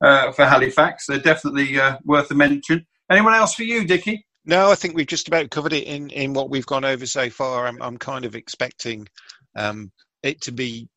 [0.00, 1.06] uh, for Halifax.
[1.06, 2.86] They're definitely uh, worth a mention.
[3.10, 4.26] Anyone else for you, Dickie?
[4.48, 7.30] No, I think we've just about covered it in, in what we've gone over so
[7.30, 7.66] far.
[7.66, 9.06] I'm, I'm kind of expecting
[9.54, 10.88] um, it to be,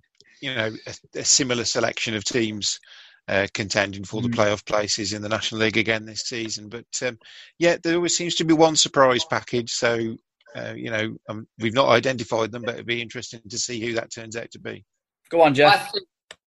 [0.41, 2.79] you know, a, a, similar selection of teams
[3.27, 4.35] uh, contending for the mm.
[4.35, 6.69] playoff places in the National League again this season.
[6.69, 7.19] But um,
[7.59, 9.71] yeah, there always seems to be one surprise package.
[9.71, 10.15] So
[10.55, 13.93] uh, you know, um, we've not identified them, but it'd be interesting to see who
[13.93, 14.83] that turns out to be.
[15.29, 15.73] Go on, Jeff.
[15.73, 16.07] I think,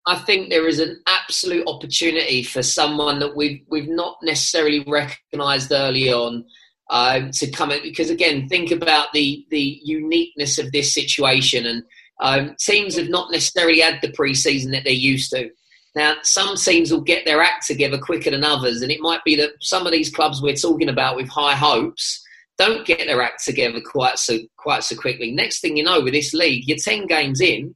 [0.07, 5.73] I think there is an absolute opportunity for someone that we've we've not necessarily recognised
[5.73, 6.45] early on
[6.91, 11.83] um, to come in because again, think about the the uniqueness of this situation, and
[12.21, 15.51] um, teams have not necessarily had the pre-season that they're used to.
[15.95, 19.37] Now, some teams will get their act together quicker than others, and it might be
[19.37, 22.23] that some of these clubs we're talking about with high hopes
[22.57, 25.31] don't get their act together quite so quite so quickly.
[25.31, 27.75] Next thing you know, with this league, you're ten games in,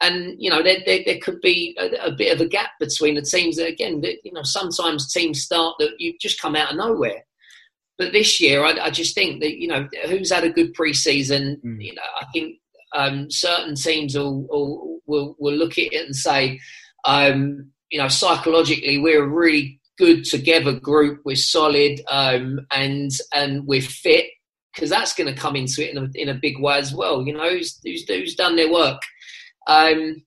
[0.00, 3.14] and you know there, there, there could be a, a, bit of a gap between
[3.14, 3.56] the teams.
[3.56, 7.24] That, again, that, you know sometimes teams start that you just come out of nowhere.
[8.00, 11.60] But this year, I, I just think that you know who's had a good preseason.
[11.62, 11.84] Mm.
[11.84, 12.56] You know, I think
[12.94, 16.58] um, certain teams will, will, will will look at it and say,
[17.04, 21.20] um, you know, psychologically, we're a really good together group.
[21.26, 24.28] We're solid um, and and we're fit
[24.74, 27.26] because that's going to come into it in a, in a big way as well.
[27.26, 29.02] You know, who's, who's, who's done their work.
[29.66, 30.22] Um,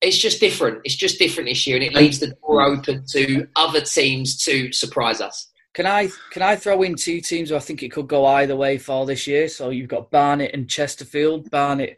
[0.00, 0.82] it's just different.
[0.84, 4.72] It's just different this year, and it leaves the door open to other teams to
[4.72, 5.50] surprise us.
[5.72, 8.78] Can I can I throw in two teams I think it could go either way
[8.78, 9.48] for this year?
[9.48, 11.50] So you've got Barnet and Chesterfield.
[11.50, 11.96] Barnet,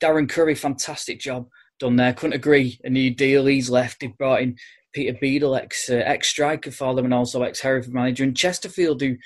[0.00, 2.12] Darren Currie, fantastic job done there.
[2.12, 2.78] Couldn't agree.
[2.84, 3.46] A new deal.
[3.46, 4.00] He's left.
[4.00, 4.56] They've brought in
[4.92, 8.24] Peter Beadle, ex uh, ex striker for them, and also ex Hereford manager.
[8.24, 9.16] And Chesterfield, who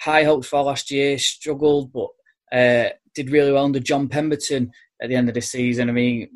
[0.00, 2.08] high hopes for last year, struggled but
[2.56, 4.70] uh, did really well under John Pemberton
[5.02, 5.88] at the end of the season.
[5.88, 6.28] I mean,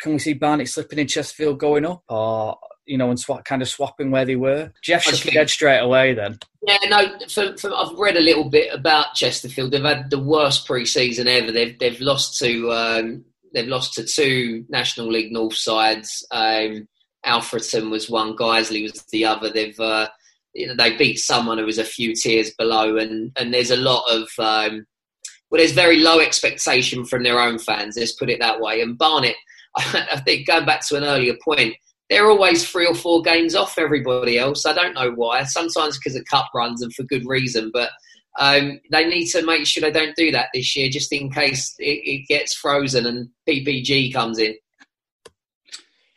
[0.00, 2.56] can we see Barnet slipping in Chesterfield going up, or
[2.88, 4.72] you know, and swap, kind of swapping where they were?
[4.82, 6.14] Jeff shook his head straight away.
[6.14, 7.18] Then, yeah, no.
[7.28, 9.70] For, for, I've read a little bit about Chesterfield.
[9.70, 11.52] They've had the worst pre-season ever.
[11.52, 13.24] They've they've lost to um,
[13.54, 16.26] they've lost to two National League North sides.
[16.30, 16.88] Um,
[17.26, 19.50] Alfreton was one, Guiseley was the other.
[19.50, 20.08] They've uh,
[20.54, 23.76] you know they beat someone who was a few tiers below, and and there's a
[23.76, 24.86] lot of um,
[25.50, 27.96] well, there's very low expectation from their own fans.
[27.96, 28.80] Let's put it that way.
[28.80, 29.36] And Barnet,
[29.76, 31.76] I think going back to an earlier point,
[32.10, 34.64] they're always three or four games off everybody else.
[34.66, 35.44] I don't know why.
[35.44, 37.90] Sometimes because of cup runs and for good reason, but.
[38.40, 41.74] Um, they need to make sure they don't do that this year, just in case
[41.80, 44.54] it, it gets frozen and PPG comes in.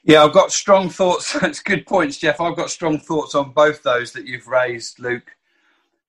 [0.04, 1.34] Yeah, I've got strong thoughts.
[1.40, 2.42] That's good points, Jeff.
[2.42, 5.32] I've got strong thoughts on both those that you've raised, Luke.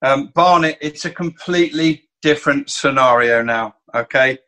[0.02, 3.76] Um, Barnet, it's a completely different scenario now.
[3.94, 4.38] Okay,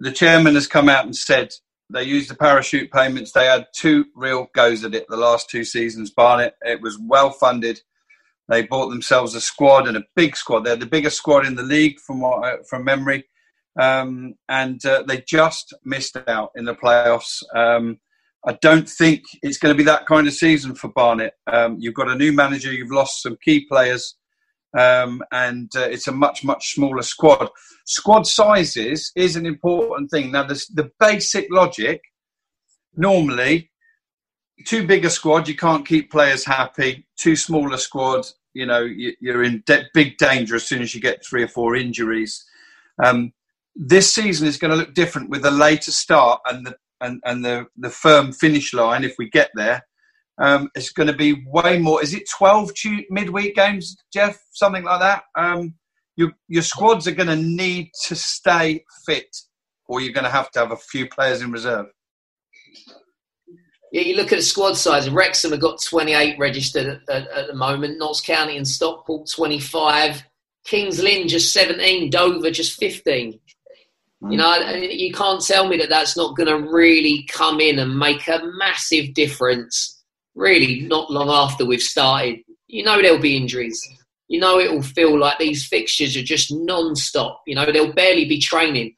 [0.00, 1.52] the chairman has come out and said
[1.92, 3.32] they used the parachute payments.
[3.32, 6.10] They had two real goes at it the last two seasons.
[6.10, 7.80] Barnet, it was well funded.
[8.48, 10.64] They bought themselves a squad and a big squad.
[10.64, 13.24] They're the biggest squad in the league from what, from memory,
[13.80, 17.42] um, and uh, they just missed out in the playoffs.
[17.54, 17.98] Um,
[18.46, 21.34] I don't think it's going to be that kind of season for Barnet.
[21.46, 24.16] Um, you've got a new manager, you've lost some key players,
[24.78, 27.48] um, and uh, it's a much, much smaller squad.
[27.86, 30.32] Squad sizes is an important thing.
[30.32, 32.00] Now, the, the basic logic
[32.96, 33.70] normally,
[34.66, 37.06] too big a squad, you can't keep players happy.
[37.16, 40.94] Too small a squad, you know, you, are in de- big danger as soon as
[40.94, 42.44] you get three or four injuries.
[43.02, 43.32] Um,
[43.74, 47.44] this season is going to look different with the later start and the and, and
[47.44, 49.86] the, the firm finish line, if we get there,
[50.40, 52.02] um, it's going to be way more.
[52.02, 52.72] Is it 12
[53.10, 54.42] midweek games, Jeff?
[54.52, 55.24] Something like that?
[55.36, 55.74] Um,
[56.16, 59.36] your, your squads are going to need to stay fit,
[59.86, 61.86] or you're going to have to have a few players in reserve.
[63.92, 65.10] Yeah, you look at the squad size.
[65.10, 67.98] Wrexham have got 28 registered at, at, at the moment.
[67.98, 70.22] Notts County and Stockport 25.
[70.64, 72.08] Kings Lynn just 17.
[72.08, 73.38] Dover just 15.
[74.28, 77.98] You know, you can't tell me that that's not going to really come in and
[77.98, 79.99] make a massive difference.
[80.40, 82.38] Really, not long after we've started.
[82.66, 83.80] You know, there'll be injuries.
[84.28, 87.42] You know, it will feel like these fixtures are just non-stop.
[87.46, 88.96] You know, they'll barely be training.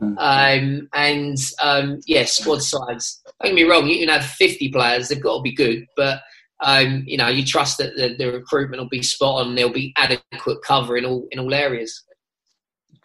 [0.00, 0.16] Mm.
[0.18, 3.20] Um, and um, yeah, squad size.
[3.42, 3.86] Don't get me wrong.
[3.86, 5.84] You can have 50 players; they've got to be good.
[5.96, 6.20] But
[6.60, 9.54] um, you know, you trust that the, the recruitment will be spot on.
[9.54, 12.02] There'll be adequate cover in all in all areas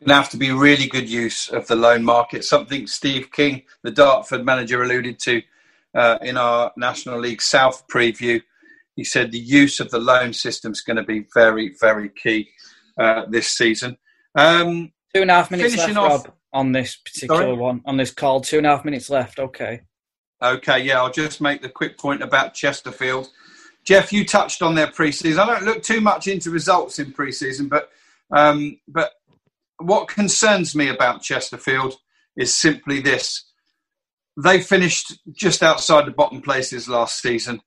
[0.03, 2.43] going to have to be really good use of the loan market.
[2.43, 5.41] Something Steve King, the Dartford manager, alluded to
[5.95, 8.41] uh, in our National League South preview.
[8.95, 12.49] He said the use of the loan system is going to be very, very key
[12.97, 13.97] uh, this season.
[14.35, 17.55] Um, two and a half minutes left, off, Rob, on this particular sorry?
[17.55, 18.41] one, on this call.
[18.41, 19.39] Two and a half minutes left.
[19.39, 19.81] Okay.
[20.41, 23.29] Okay, yeah, I'll just make the quick point about Chesterfield.
[23.85, 25.39] Jeff, you touched on their preseason.
[25.39, 27.89] I don't look too much into results in preseason, but
[28.31, 29.11] um, but
[29.77, 31.95] what concerns me about Chesterfield
[32.37, 33.45] is simply this.
[34.41, 37.61] They finished just outside the bottom places last season.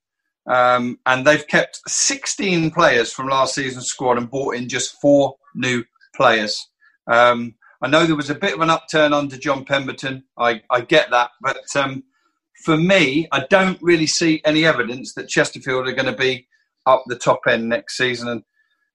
[0.49, 5.35] Um, and they've kept 16 players from last season's squad and brought in just four
[5.55, 6.69] new players.
[7.11, 10.25] Um, I know there was a bit of an upturn under John Pemberton.
[10.39, 11.31] I, I get that.
[11.43, 12.05] But um,
[12.65, 16.47] for me, I don't really see any evidence that Chesterfield are going to be
[16.87, 18.29] up the top end next season.
[18.29, 18.43] And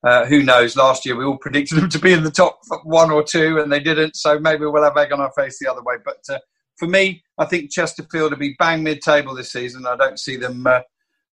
[0.03, 0.75] uh, who knows?
[0.75, 3.71] Last year we all predicted them to be in the top one or two, and
[3.71, 4.15] they didn't.
[4.15, 5.95] So maybe we'll have egg on our face the other way.
[6.03, 6.39] But uh,
[6.77, 9.86] for me, I think Chesterfield will be bang mid-table this season.
[9.86, 10.65] I don't see them.
[10.65, 10.81] Uh,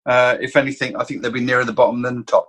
[0.06, 2.48] uh if anything, I think they'll be nearer the bottom than the top.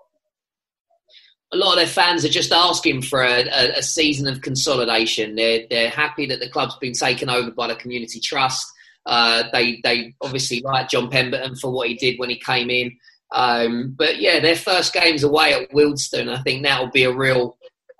[1.51, 5.35] A lot of their fans are just asking for a, a, a season of consolidation.
[5.35, 8.71] They're they're happy that the club's been taken over by the community trust.
[9.05, 12.95] Uh, they they obviously like John Pemberton for what he did when he came in.
[13.31, 16.35] Um, but yeah, their first game's away at Wealdstone.
[16.35, 17.57] I think that will be a real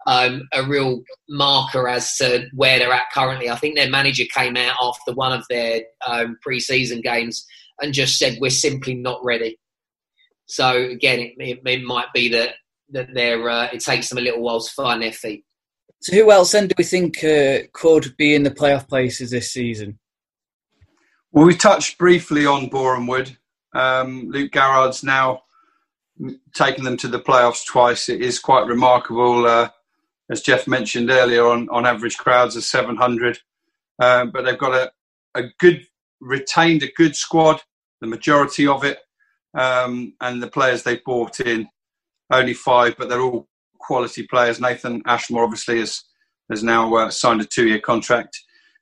[0.10, 3.48] um, a real marker as to where they're at currently.
[3.48, 7.45] I think their manager came out after one of their um, pre-season games
[7.80, 9.60] and just said we're simply not ready.
[10.48, 12.56] So again, it, it, it might be that
[12.91, 15.45] that they're uh, it takes them a little while to find their feet.
[16.02, 19.54] So who else then do we think uh, could be in the playoff places this
[19.54, 20.00] season?
[21.32, 23.38] Well, we touched briefly on Boreham Wood.
[23.76, 25.43] Um, Luke Garrard's now
[26.56, 28.10] taken them to the playoffs twice.
[28.10, 29.69] It is quite remarkable, uh,
[30.30, 33.39] as Jeff mentioned earlier, on, on average crowds of 700.
[34.02, 34.92] Um, but they've got a,
[35.36, 35.86] a good,
[36.22, 37.62] retained a good squad,
[38.02, 39.00] the majority of it.
[39.58, 41.68] Um, and the players they've bought in,
[42.32, 43.48] only five, but they're all
[43.80, 44.62] quality players.
[44.62, 46.04] Nathan Ashmore, obviously, has,
[46.50, 48.38] has now uh, signed a two year contract.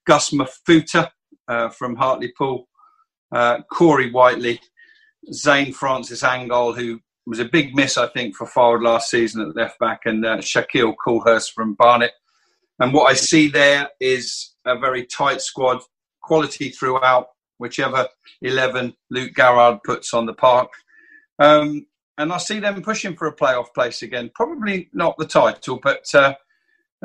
[0.05, 1.09] Gus Mafuta
[1.47, 2.67] uh, from Hartlepool,
[3.33, 4.59] uh, Corey Whiteley,
[5.31, 9.55] Zane Francis Angol, who was a big miss, I think, for forward last season at
[9.55, 12.13] left back, and uh, Shaquille Coulthirst from Barnet.
[12.79, 15.81] And what I see there is a very tight squad,
[16.21, 18.07] quality throughout, whichever
[18.41, 20.69] 11 Luke Garrard puts on the park.
[21.39, 21.85] Um,
[22.17, 24.31] and I see them pushing for a playoff place again.
[24.33, 26.33] Probably not the title, but uh,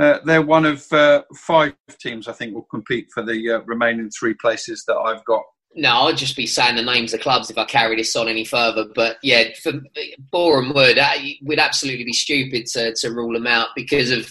[0.00, 4.10] uh, they're one of uh, five teams I think will compete for the uh, remaining
[4.10, 5.42] three places that I've got
[5.74, 8.44] no, I'd just be saying the names of clubs if I carry this on any
[8.44, 8.84] further.
[8.94, 9.72] But yeah, for
[10.30, 14.30] Boreham uh, we'd absolutely be stupid to, to rule them out because of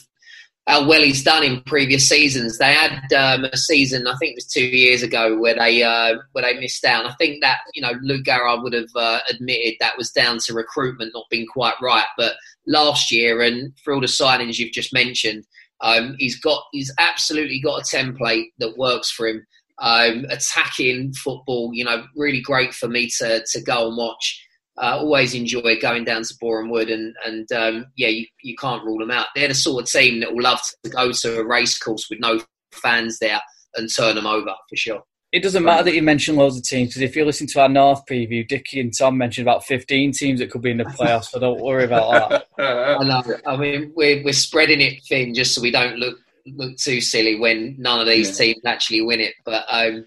[0.67, 2.58] how well he's done in previous seasons.
[2.58, 6.15] They had um, a season, I think it was two years ago, where they uh,
[6.34, 7.06] where they missed out.
[7.06, 10.54] I think that you know Luke Garrard would have uh, admitted that was down to
[10.54, 12.06] recruitment not being quite right.
[12.17, 12.36] But
[12.67, 15.45] last year, and for all the signings you've just mentioned,
[15.82, 19.45] um, he's got he's absolutely got a template that works for him
[19.81, 21.71] um, attacking football.
[21.73, 24.47] You know, really great for me to to go and watch.
[24.81, 28.83] Uh, always enjoy going down to Boreham Wood, and and um, yeah, you, you can't
[28.85, 29.27] rule them out.
[29.35, 32.19] They're the sort of team that will love to go to a race course with
[32.19, 32.39] no
[32.71, 33.41] fans there
[33.75, 35.03] and turn them over for sure.
[35.31, 37.69] It doesn't matter that you mentioned loads of teams because if you listen to our
[37.69, 41.29] North preview, Dickie and Tom mentioned about 15 teams that could be in the playoffs,
[41.29, 42.47] so don't worry about that.
[42.59, 43.23] I know.
[43.45, 47.39] I mean, we're, we're spreading it thin just so we don't look look too silly
[47.39, 48.45] when none of these yeah.
[48.45, 49.34] teams actually win it.
[49.45, 50.06] But um,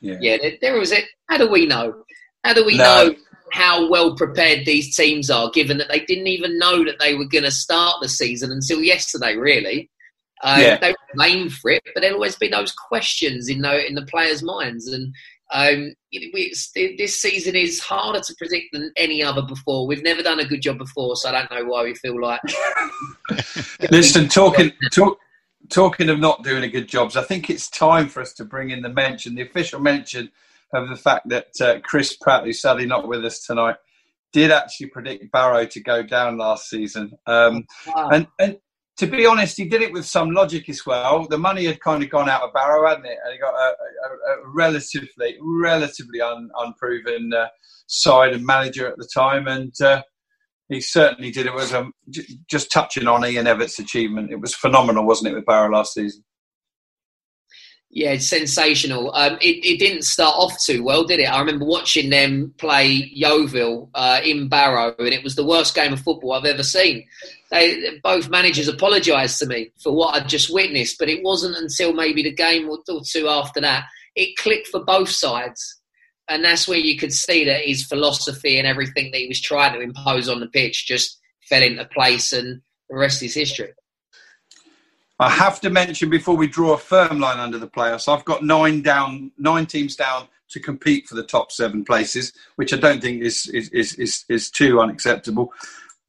[0.00, 1.04] yeah, yeah there, there was it.
[1.28, 2.04] How do we know?
[2.44, 2.84] How do we no.
[2.84, 3.14] know
[3.52, 7.28] how well prepared these teams are, given that they didn't even know that they were
[7.28, 9.36] going to start the season until yesterday?
[9.36, 9.90] Really,
[10.42, 10.78] um, yeah.
[10.78, 14.06] they were blamed for it, but there'll always be those questions in the in the
[14.06, 14.86] players' minds.
[14.88, 15.14] And
[15.52, 19.86] um, this season is harder to predict than any other before.
[19.86, 22.40] We've never done a good job before, so I don't know why we feel like.
[23.90, 25.18] Listen, talking talk,
[25.68, 28.70] talking of not doing a good jobs, I think it's time for us to bring
[28.70, 30.30] in the mention, the official mention
[30.72, 33.76] of the fact that uh, Chris Pratt, who's sadly not with us tonight,
[34.32, 37.12] did actually predict Barrow to go down last season.
[37.26, 38.08] Um, wow.
[38.10, 38.58] and, and
[38.98, 41.26] to be honest, he did it with some logic as well.
[41.26, 43.18] The money had kind of gone out of Barrow, hadn't it?
[43.24, 47.48] And he got a, a, a relatively, relatively un, unproven uh,
[47.86, 49.48] side and manager at the time.
[49.48, 50.02] And uh,
[50.68, 51.46] he certainly did.
[51.46, 51.92] It was um,
[52.48, 54.30] just touching on Ian Evatt's achievement.
[54.30, 56.24] It was phenomenal, wasn't it, with Barrow last season?
[57.88, 59.14] Yeah, it's sensational.
[59.14, 61.32] Um, it, it, didn't start off too well, did it?
[61.32, 65.92] I remember watching them play Yeovil uh, in Barrow, and it was the worst game
[65.92, 67.06] of football I've ever seen.
[67.50, 71.94] They, both managers apologised to me for what I'd just witnessed, but it wasn't until
[71.94, 73.84] maybe the game or two after that
[74.16, 75.75] it clicked for both sides
[76.28, 79.72] and that's where you could see that his philosophy and everything that he was trying
[79.74, 82.60] to impose on the pitch just fell into place, and
[82.90, 83.72] the rest is history.
[85.18, 88.44] I have to mention before we draw a firm line under the playoffs, I've got
[88.44, 93.00] nine down, nine teams down to compete for the top seven places, which I don't
[93.00, 95.52] think is is is is, is too unacceptable.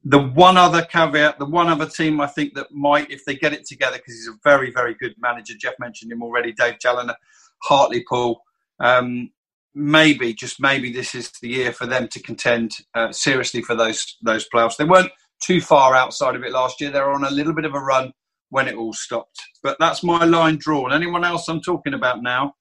[0.04, 3.52] The one other caveat, the one other team I think that might, if they get
[3.52, 5.54] it together, because he's a very, very good manager.
[5.58, 7.16] Jeff mentioned him already, Dave Challinor,
[7.64, 8.42] Hartlepool.
[8.78, 9.30] Um,
[9.78, 14.16] maybe, just maybe, this is the year for them to contend uh, seriously for those
[14.22, 14.76] those playoffs.
[14.76, 15.12] They weren't
[15.42, 16.90] too far outside of it last year.
[16.90, 18.12] They were on a little bit of a run
[18.50, 19.40] when it all stopped.
[19.62, 20.92] But that's my line drawn.
[20.92, 22.54] Anyone else I'm talking about now?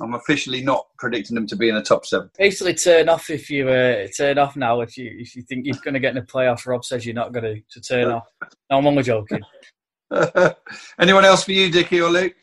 [0.00, 2.30] I'm officially not predicting them to be in the top seven.
[2.38, 5.76] Basically, turn off if you uh, turn off now if you if you think you're
[5.82, 6.66] going to get in the playoff.
[6.66, 8.26] Rob says you're not going to, to turn off.
[8.70, 9.40] No, I'm only joking.
[11.00, 12.34] Anyone else for you, Dickie or Luke?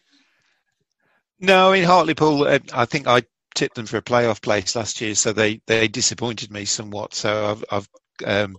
[1.40, 3.24] No, in Hartlepool, uh, I think I
[3.56, 7.14] tipped them for a playoff place last year, so they, they disappointed me somewhat.
[7.14, 7.88] So I've, I've
[8.26, 8.58] um,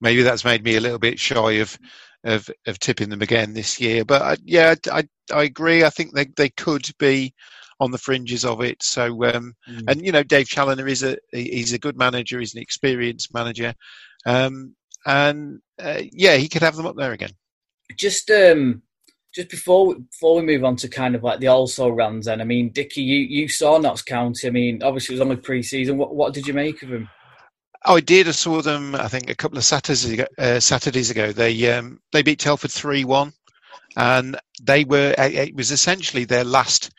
[0.00, 1.78] maybe that's made me a little bit shy of
[2.24, 4.04] of, of tipping them again this year.
[4.04, 5.84] But I, uh, yeah, I, I agree.
[5.84, 7.34] I think they they could be
[7.78, 8.82] on the fringes of it.
[8.82, 9.84] So um, mm.
[9.88, 12.38] and you know, Dave Challinor is a he's a good manager.
[12.38, 13.74] He's an experienced manager,
[14.26, 14.74] um,
[15.06, 17.32] and uh, yeah, he could have them up there again.
[17.96, 18.82] Just um,
[19.34, 22.44] just before before we move on to kind of like the also runs, then I
[22.44, 24.46] mean, Dickie, you you saw Notts County.
[24.46, 25.98] I mean, obviously it was only pre-season.
[25.98, 27.08] What what did you make of him?
[27.86, 28.28] Oh, I did.
[28.28, 28.94] I saw them.
[28.94, 30.26] I think a couple of Saturdays ago.
[30.36, 33.32] Uh, Saturdays ago, they um, they beat Telford three one,
[33.96, 35.14] and they were.
[35.16, 36.90] It was essentially their last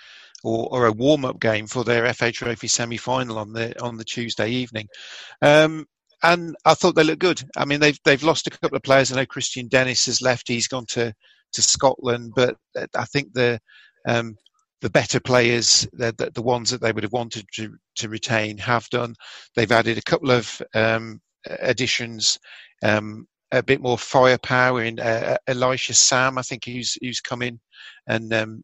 [0.43, 3.97] or, or a warm up game for their FA Trophy semi final on the on
[3.97, 4.88] the Tuesday evening.
[5.41, 5.86] Um,
[6.23, 7.43] and I thought they looked good.
[7.57, 9.11] I mean, they've they've lost a couple of players.
[9.11, 10.47] I know Kristian Dennis has left.
[10.47, 11.13] He's gone to,
[11.54, 12.56] to Scotland, but
[12.95, 13.60] I think the
[14.08, 14.36] um,
[14.82, 18.58] the better players, the, the, the, ones that they would have wanted to, to retain,
[18.58, 19.14] have done.
[19.56, 22.39] They've added a couple of um, additions,
[22.84, 27.60] um, a bit more firepower in uh, Elisha Sam, I think, who's who's come in,
[28.08, 28.64] and um,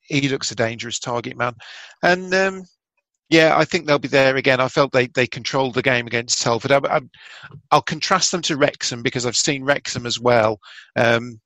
[0.00, 1.54] he looks a dangerous target man.
[2.02, 2.64] And um,
[3.30, 4.60] yeah, I think they'll be there again.
[4.60, 6.72] I felt they, they controlled the game against Telford.
[6.72, 7.00] I,
[7.72, 10.58] will contrast them to Wrexham because I've seen Wrexham as well.
[10.96, 11.40] Um,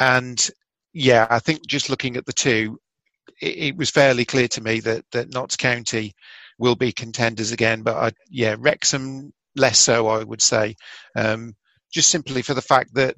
[0.00, 0.50] and
[0.92, 2.78] yeah, I think just looking at the two,
[3.40, 6.14] it, it, was fairly clear to me that, that Notts County
[6.58, 7.82] will be contenders again.
[7.82, 10.74] But I, yeah, Wrexham less so, I would say.
[11.14, 11.54] Um,
[11.92, 13.14] just simply for the fact that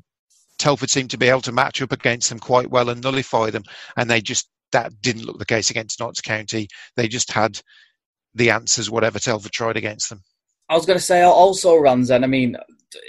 [0.58, 3.64] Telford seemed to be able to match up against them quite well and nullify them,
[3.96, 6.68] and they just that didn't look the case against Notts County.
[6.96, 7.60] They just had
[8.34, 10.22] the answers, whatever Telford tried against them.
[10.68, 12.24] I was going to say also, Ranzan.
[12.24, 12.56] I mean,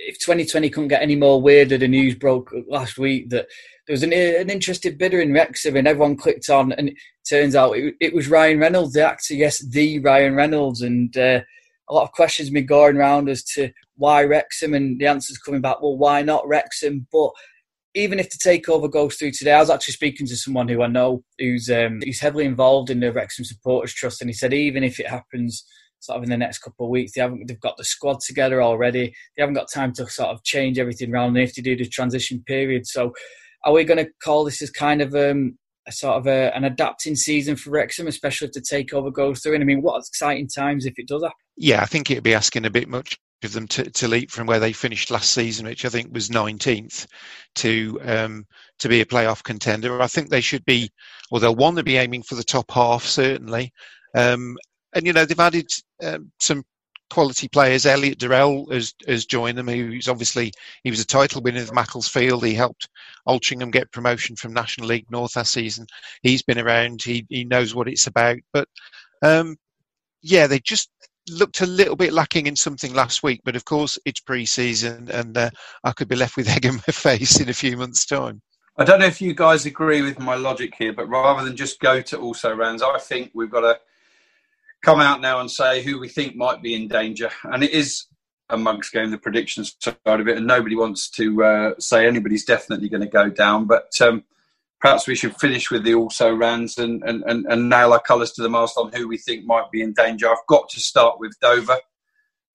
[0.08, 3.48] if 2020 couldn't get any more weirder, the news broke last week that
[3.88, 6.96] there was an, an interested bidder in Wrexham, and everyone clicked on, and it
[7.28, 9.34] turns out it, it was Ryan Reynolds, the actor.
[9.34, 11.42] Yes, the Ryan Reynolds, and uh,
[11.90, 15.62] a lot of questions been going around as to why Wrexham, and the answer's coming
[15.62, 15.82] back.
[15.82, 17.08] Well, why not Wrexham?
[17.12, 17.32] But
[17.94, 20.88] even if the takeover goes through today, I was actually speaking to someone who I
[20.88, 24.84] know who's um, who's heavily involved in the Wrexham Supporters Trust, and he said even
[24.84, 25.66] if it happens
[26.04, 28.62] sort of in the next couple of weeks, they haven't they've got the squad together
[28.62, 29.14] already.
[29.36, 31.34] They haven't got time to sort of change everything around.
[31.34, 32.86] They have to do the transition period.
[32.86, 33.14] So,
[33.64, 36.66] are we going to call this as kind of um, a sort of a, an
[36.66, 39.54] adapting season for Wrexham, especially if the takeover goes through?
[39.54, 41.38] And I mean, what exciting times if it does happen?
[41.56, 44.48] Yeah, I think it'd be asking a bit much of them to, to leap from
[44.48, 47.08] where they finished last season, which I think was 19th,
[47.56, 48.46] to um,
[48.80, 50.02] to be a playoff contender.
[50.02, 50.90] I think they should be,
[51.32, 53.72] or they'll want to be aiming for the top half certainly.
[54.16, 54.58] Um,
[54.94, 55.70] and you know they've added
[56.04, 56.64] um, some
[57.10, 57.86] quality players.
[57.86, 59.68] Elliot Durrell has, has joined them.
[59.68, 60.52] He's obviously
[60.84, 62.44] he was a title winner with Macclesfield.
[62.44, 62.90] He helped
[63.28, 65.86] Altrincham get promotion from National League North last season.
[66.24, 67.02] He's been around.
[67.04, 68.38] He he knows what it's about.
[68.52, 68.68] But
[69.22, 69.58] um,
[70.22, 70.90] yeah, they just
[71.30, 75.38] looked a little bit lacking in something last week, but of course it's pre-season, and
[75.38, 75.50] uh,
[75.84, 78.42] I could be left with egg in my face in a few months' time.
[78.76, 81.80] I don't know if you guys agree with my logic here, but rather than just
[81.80, 83.80] go to also rounds, I think we've got to
[84.84, 88.06] come out now and say who we think might be in danger, and it is
[88.50, 92.46] a mugs game, the predictions side of it, and nobody wants to uh, say anybody's
[92.46, 93.90] definitely going to go down, but.
[94.02, 94.24] Um,
[94.84, 98.34] perhaps we should finish with the also rans and, and, and, and nail our colours
[98.34, 100.30] to the mast on who we think might be in danger.
[100.30, 101.80] I've got to start with Dover,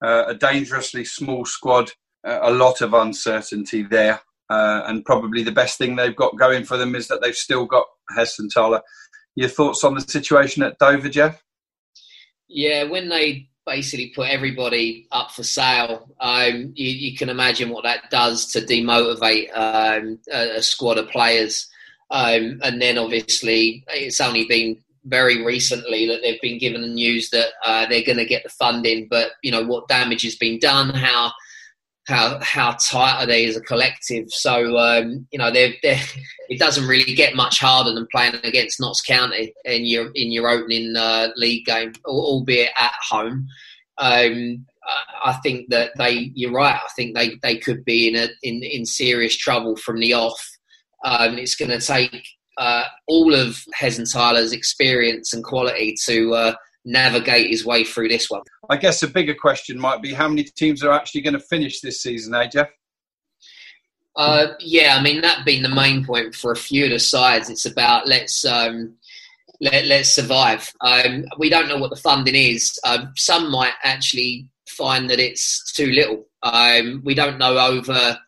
[0.05, 1.91] uh, a dangerously small squad,
[2.27, 4.21] uh, a lot of uncertainty there.
[4.51, 7.65] Uh, and probably the best thing they've got going for them is that they've still
[7.65, 8.83] got Hessenthaler.
[9.35, 11.43] Your thoughts on the situation at Dover, Jeff?
[12.49, 17.85] Yeah, when they basically put everybody up for sale, um, you, you, can imagine what
[17.85, 21.69] that does to demotivate um, a, a, squad of players.
[22.11, 27.29] Um, and then obviously it's only been very recently that they've been given the news
[27.31, 30.59] that uh, they're going to get the funding, but you know what damage has been
[30.59, 31.33] done, how
[32.09, 34.31] how how tight are they as a collective?
[34.31, 36.01] So um, you know they're, they're,
[36.49, 40.49] it doesn't really get much harder than playing against Notts County in your in your
[40.49, 43.47] opening uh, league game, albeit at home.
[43.99, 44.67] Um,
[45.25, 46.77] I think that they, you're right.
[46.77, 50.41] I think they, they could be in a in, in serious trouble from the off.
[51.05, 56.55] Um, it's going to take uh, all of Hessenthaler's experience and quality to uh,
[56.89, 58.43] navigate his way through this one.
[58.71, 61.81] I guess a bigger question might be how many teams are actually going to finish
[61.81, 62.69] this season, eh, Jeff?
[64.17, 67.51] Uh, yeah, I mean that being the main point for a few of the sides.
[67.51, 68.97] It's about let's um,
[69.61, 70.73] let, let's survive.
[70.81, 72.79] Um, we don't know what the funding is.
[72.85, 76.27] Um, some might actually find that it's too little.
[76.43, 78.19] Um, we don't know over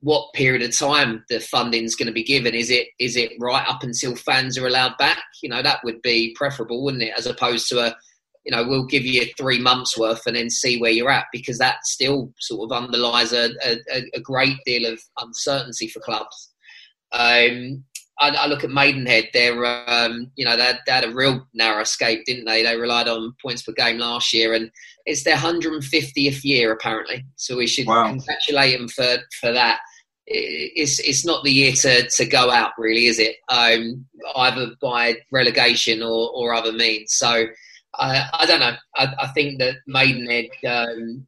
[0.00, 2.54] what period of time the funding is going to be given.
[2.54, 5.22] Is it is it right up until fans are allowed back?
[5.42, 7.14] You know that would be preferable, wouldn't it?
[7.16, 7.96] As opposed to a
[8.48, 11.58] you know, we'll give you three months worth and then see where you're at because
[11.58, 16.50] that still sort of underlies a, a, a great deal of uncertainty for clubs.
[17.12, 17.84] Um,
[18.18, 21.46] I, I, look at Maidenhead; they're um, you know they had, they had, a real
[21.52, 22.62] narrow escape, didn't they?
[22.62, 24.70] They relied on points per game last year, and
[25.04, 27.26] it's their 150th year apparently.
[27.36, 28.08] So we should wow.
[28.08, 29.80] congratulate them for for that.
[30.26, 33.36] It's it's not the year to, to go out, really, is it?
[33.50, 37.12] Um, either by relegation or, or other means.
[37.12, 37.46] So
[37.94, 38.76] I, I don't know.
[38.96, 41.26] I, I, think that Maidenhead um,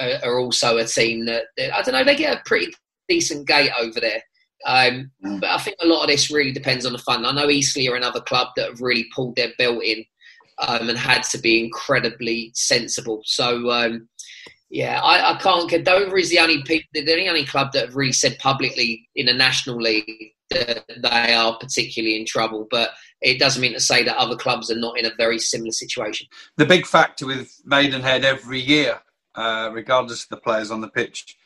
[0.00, 2.04] are, are, also a team that, that, I don't know.
[2.04, 2.72] They get a pretty
[3.08, 4.22] decent gate over there.
[4.64, 5.40] Um, mm.
[5.40, 7.26] but I think a lot of this really depends on the fund.
[7.26, 10.04] I know Eastleigh are another club that have really pulled their belt in
[10.58, 13.22] um, and had to be incredibly sensible.
[13.24, 14.08] So um,
[14.70, 15.70] yeah, I, I, can't.
[15.70, 19.34] Get Dover is the only the only club that have really said publicly in the
[19.34, 22.66] National League that they are particularly in trouble.
[22.70, 22.90] But
[23.20, 26.26] it doesn't mean to say that other clubs are not in a very similar situation.
[26.56, 29.00] The big factor with Maidenhead every year,
[29.34, 31.36] uh, regardless of the players on the pitch,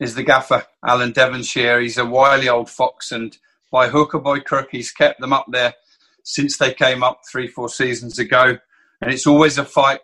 [0.00, 1.80] is the gaffer, Alan Devonshire.
[1.80, 3.36] He's a wily old fox, and
[3.70, 5.74] by hook or by crook, he's kept them up there
[6.22, 8.58] since they came up three, four seasons ago.
[9.00, 10.00] And it's always a fight.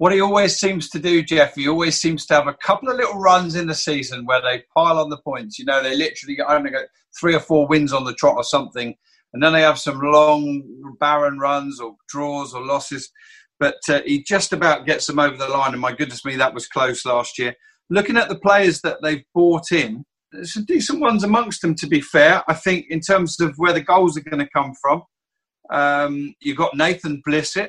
[0.00, 2.96] What he always seems to do, Jeff, he always seems to have a couple of
[2.96, 5.58] little runs in the season where they pile on the points.
[5.58, 6.88] You know, they literally only get
[7.18, 8.96] three or four wins on the trot or something
[9.32, 10.62] and then they have some long,
[10.98, 13.10] barren runs or draws or losses.
[13.58, 15.72] But uh, he just about gets them over the line.
[15.72, 17.54] And my goodness me, that was close last year.
[17.90, 21.86] Looking at the players that they've bought in, there's some decent ones amongst them, to
[21.86, 22.42] be fair.
[22.48, 25.02] I think in terms of where the goals are going to come from,
[25.70, 27.68] um, you've got Nathan Blissett,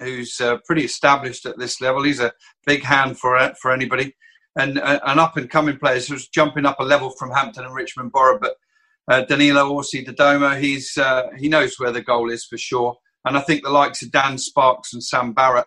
[0.00, 2.02] who's uh, pretty established at this level.
[2.02, 2.32] He's a
[2.66, 4.16] big hand for uh, for anybody.
[4.56, 7.74] And uh, an up and coming player who's jumping up a level from Hampton and
[7.74, 8.56] Richmond Borough, but
[9.08, 12.96] uh, Danilo Orsi Dadomo, he's uh, he knows where the goal is for sure.
[13.24, 15.66] And I think the likes of Dan Sparks and Sam Barrett,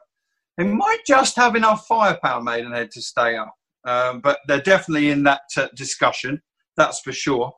[0.57, 3.53] they might just have enough firepower, Maidenhead, to stay up.
[3.85, 6.41] Um, but they're definitely in that uh, discussion,
[6.77, 7.51] that's for sure.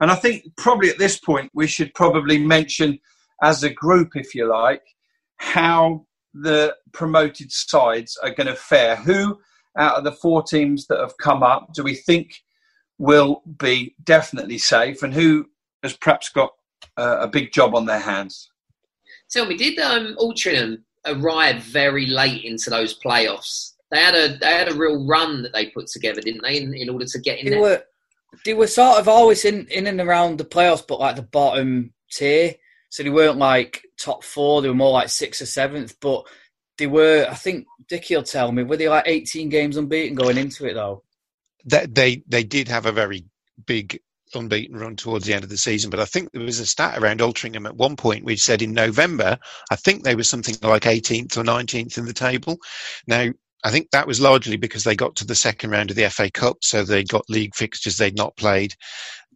[0.00, 2.98] And I think probably at this point we should probably mention,
[3.42, 4.82] as a group, if you like,
[5.36, 8.96] how the promoted sides are going to fare.
[8.96, 9.38] Who
[9.78, 12.34] out of the four teams that have come up do we think
[12.98, 15.46] will be definitely safe and who
[15.82, 16.50] has perhaps got
[16.96, 18.50] uh, a big job on their hands.
[19.30, 23.72] Tell me, did um, Altrincham arrive very late into those playoffs?
[23.90, 26.74] They had a they had a real run that they put together, didn't they, in,
[26.74, 27.60] in order to get in they there?
[27.60, 27.82] Were,
[28.44, 31.92] they were sort of always in, in and around the playoffs, but like the bottom
[32.10, 32.54] tier.
[32.94, 35.96] So they weren't like top four; they were more like sixth or seventh.
[36.00, 36.22] But
[36.78, 40.38] they were, I think, Dickie will tell me, were they like 18 games unbeaten going
[40.38, 41.02] into it though?
[41.64, 43.24] they they did have a very
[43.66, 43.98] big
[44.36, 45.90] unbeaten run towards the end of the season.
[45.90, 48.72] But I think there was a stat around Altrincham at one point which said in
[48.72, 49.38] November,
[49.72, 52.58] I think they were something like 18th or 19th in the table.
[53.08, 53.30] Now,
[53.64, 56.30] I think that was largely because they got to the second round of the FA
[56.30, 58.74] Cup, so they got league fixtures they'd not played.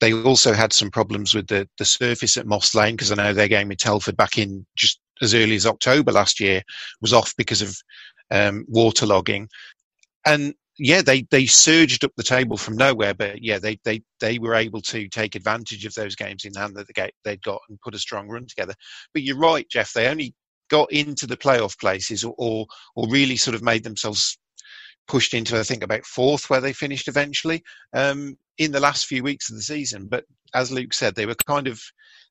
[0.01, 3.33] They also had some problems with the, the surface at Moss Lane because I know
[3.33, 6.63] their game with Telford back in just as early as October last year
[7.01, 7.77] was off because of
[8.31, 9.49] um, waterlogging.
[10.25, 14.39] And yeah, they, they surged up the table from nowhere, but yeah, they, they, they
[14.39, 17.95] were able to take advantage of those games in hand that they'd got and put
[17.95, 18.75] a strong run together.
[19.13, 20.35] But you're right, Jeff, they only
[20.71, 24.39] got into the playoff places or, or, or really sort of made themselves
[25.09, 29.23] pushed into, I think, about fourth where they finished eventually um, in the last few
[29.23, 30.07] weeks of the season.
[30.07, 31.81] But as Luke said, they were kind of,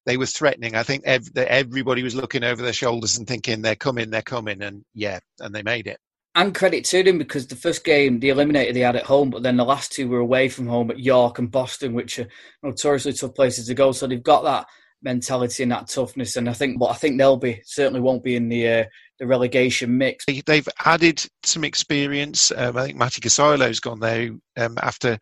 [0.06, 0.76] they were threatening.
[0.76, 4.62] I think ev- everybody was looking over their shoulders and thinking, they're coming, they're coming.
[4.62, 6.00] And yeah, and they made it
[6.38, 9.42] and credit to them because the first game they eliminated they had at home, but
[9.42, 12.28] then the last two were away from home at York and Boston, which are
[12.62, 13.92] notoriously tough places to go.
[13.92, 14.68] So they've got that
[15.02, 18.36] mentality and that toughness, and I think, but I think they'll be certainly won't be
[18.36, 18.84] in the uh,
[19.18, 20.26] the relegation mix.
[20.46, 22.52] They've added some experience.
[22.56, 25.18] Um, I think Matty Kosylo's gone there um, after,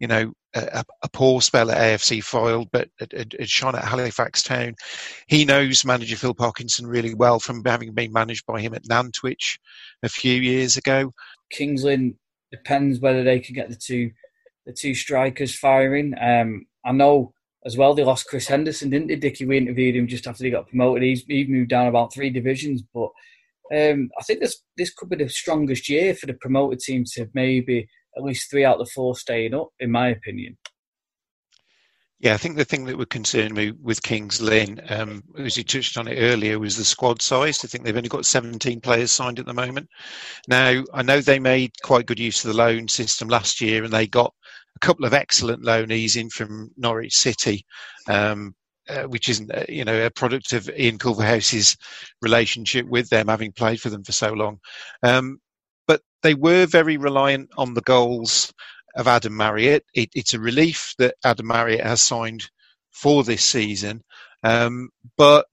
[0.00, 4.74] you know, a, a, poor spell at AFC Fylde, but had, shone at Halifax Town.
[5.26, 9.58] He knows manager Phil Parkinson really well from having been managed by him at Nantwich
[10.02, 11.12] a few years ago.
[11.50, 11.84] Kings
[12.50, 14.10] depends whether they can get the two
[14.66, 16.14] the two strikers firing.
[16.20, 17.32] Um, I know
[17.64, 19.46] as well they lost Chris Henderson, didn't they, Dickie?
[19.46, 21.02] We interviewed him just after he got promoted.
[21.02, 23.10] He's he moved down about three divisions, but
[23.74, 27.28] Um, I think this this could be the strongest year for the promoted team to
[27.34, 30.56] maybe at least three out of the four staying up, in my opinion.
[32.18, 35.64] Yeah, I think the thing that would concern me with Kings Lynn, um, as you
[35.64, 37.62] touched on it earlier, was the squad size.
[37.62, 39.88] I think they've only got 17 players signed at the moment.
[40.48, 43.92] Now, I know they made quite good use of the loan system last year and
[43.92, 44.32] they got
[44.76, 47.66] a couple of excellent loanees in from Norwich City,
[48.08, 48.54] um,
[48.88, 51.76] uh, which isn't, uh, you know, a product of Ian Culverhouse's
[52.22, 54.58] relationship with them, having played for them for so long.
[55.02, 55.38] Um,
[56.22, 58.52] they were very reliant on the goals
[58.96, 59.84] of Adam Marriott.
[59.94, 62.50] It, it's a relief that Adam Marriott has signed
[62.92, 64.02] for this season,
[64.44, 65.46] um, but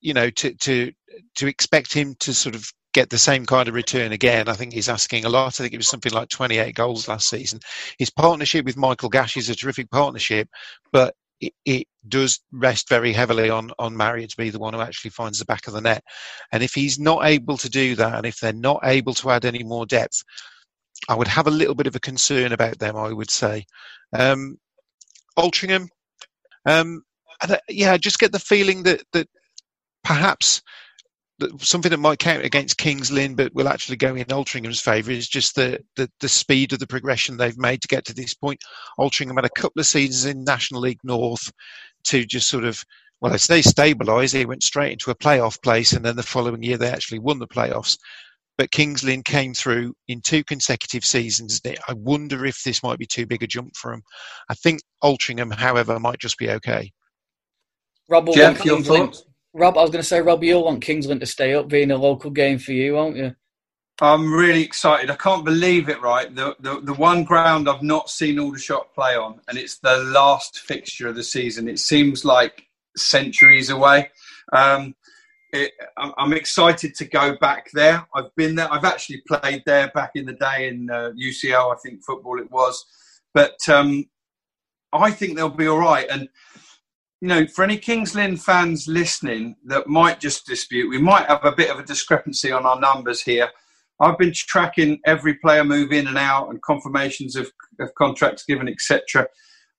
[0.00, 0.92] you know to to
[1.36, 4.72] to expect him to sort of get the same kind of return again, I think
[4.72, 5.48] he's asking a lot.
[5.48, 7.60] I think it was something like 28 goals last season.
[7.98, 10.48] His partnership with Michael Gash is a terrific partnership,
[10.92, 11.14] but
[11.46, 15.10] it, it, does rest very heavily on on Marriott to be the one who actually
[15.10, 16.04] finds the back of the net.
[16.52, 19.46] And if he's not able to do that, and if they're not able to add
[19.46, 20.22] any more depth,
[21.08, 22.96] I would have a little bit of a concern about them.
[22.96, 23.64] I would say,
[24.12, 24.58] um,
[25.38, 25.88] Altrincham.
[26.66, 27.02] Um,
[27.42, 29.28] and, uh, yeah, I just get the feeling that that
[30.02, 30.62] perhaps
[31.58, 35.28] something that might count against Kings Lynn, but will actually go in Altrincham's favour is
[35.28, 38.60] just the, the, the speed of the progression they've made to get to this point.
[38.98, 41.50] Altrincham had a couple of seasons in National League North
[42.04, 42.82] to just sort of
[43.20, 44.32] well, I say stabilise.
[44.32, 47.38] They went straight into a playoff place, and then the following year they actually won
[47.38, 47.96] the playoffs
[48.56, 51.60] but Kings Lynn came through in two consecutive seasons.
[51.66, 54.02] I wonder if this might be too big a jump for them.
[54.48, 56.92] I think Altrincham, however, might just be okay.
[58.08, 59.24] Rob, Jeff, your thoughts?
[59.54, 61.92] Rob, I was going to say, Rob, you'll want Kings Lynn to stay up, being
[61.92, 63.34] a local game for you, won't you?
[64.00, 65.08] I'm really excited.
[65.08, 66.02] I can't believe it.
[66.02, 69.98] Right, the, the the one ground I've not seen Aldershot play on, and it's the
[69.98, 71.68] last fixture of the season.
[71.68, 74.10] It seems like centuries away.
[74.52, 74.96] Um,
[75.52, 78.04] it, I'm excited to go back there.
[78.16, 78.72] I've been there.
[78.72, 82.50] I've actually played there back in the day in uh, UCL, I think football it
[82.50, 82.84] was.
[83.32, 84.06] But um,
[84.92, 86.08] I think they'll be all right.
[86.10, 86.28] And
[87.24, 91.42] you know, for any Kings Lynn fans listening that might just dispute, we might have
[91.42, 93.48] a bit of a discrepancy on our numbers here.
[93.98, 97.50] I've been tracking every player move in and out and confirmations of,
[97.80, 99.26] of contracts given, etc.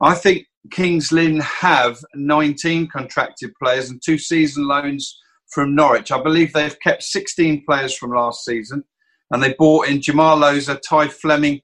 [0.01, 5.15] I think Kings Lynn have 19 contracted players and two season loans
[5.51, 6.11] from Norwich.
[6.11, 8.83] I believe they've kept 16 players from last season,
[9.29, 11.61] and they bought in Jamal Loza, Ty Fleming,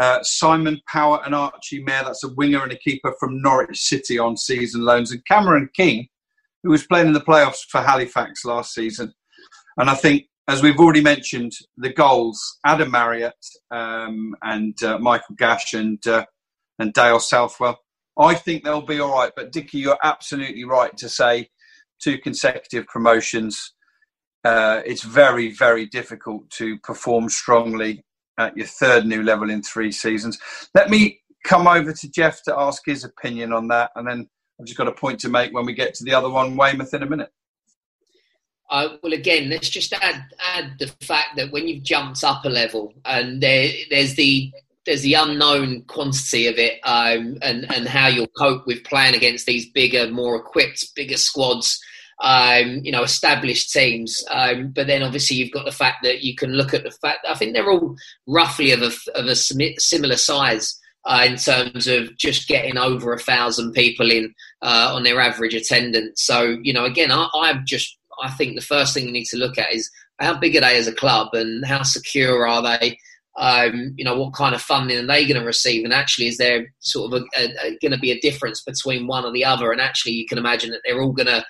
[0.00, 2.02] uh, Simon Power, and Archie Mair.
[2.04, 6.08] That's a winger and a keeper from Norwich City on season loans, and Cameron King,
[6.62, 9.12] who was playing in the playoffs for Halifax last season.
[9.76, 13.34] And I think, as we've already mentioned, the goals: Adam Marriott
[13.70, 16.24] um, and uh, Michael Gash and uh,
[16.78, 17.78] and Dale Southwell.
[18.18, 19.32] I think they'll be all right.
[19.34, 21.48] But Dickie, you're absolutely right to say
[22.04, 23.72] two consecutive promotions,
[24.44, 28.04] uh, it's very, very difficult to perform strongly
[28.38, 30.38] at your third new level in three seasons.
[30.74, 34.28] Let me come over to Jeff to ask his opinion on that, and then
[34.58, 36.94] I've just got a point to make when we get to the other one, Weymouth,
[36.94, 37.30] in a minute.
[38.70, 40.24] Uh, well, again, let's just add
[40.54, 44.50] add the fact that when you've jumped up a level, and there, there's the
[44.86, 49.46] there's the unknown quantity of it, um, and and how you'll cope with playing against
[49.46, 51.78] these bigger, more equipped, bigger squads
[52.20, 54.24] um, you know, established teams.
[54.30, 57.26] Um, but then obviously you've got the fact that you can look at the fact.
[57.28, 57.96] I think they're all
[58.26, 60.80] roughly of a, of a similar size.
[61.06, 65.52] Uh, in terms of just getting over a thousand people in uh, on their average
[65.52, 66.22] attendance.
[66.24, 69.36] So you know, again, I, I'm just I think the first thing you need to
[69.36, 72.98] look at is how big are they as a club and how secure are they.
[73.36, 75.84] Um, you know, what kind of funding are they going to receive?
[75.84, 77.24] And actually, is there sort of
[77.82, 79.72] going to be a difference between one or the other?
[79.72, 81.44] And actually, you can imagine that they're all going to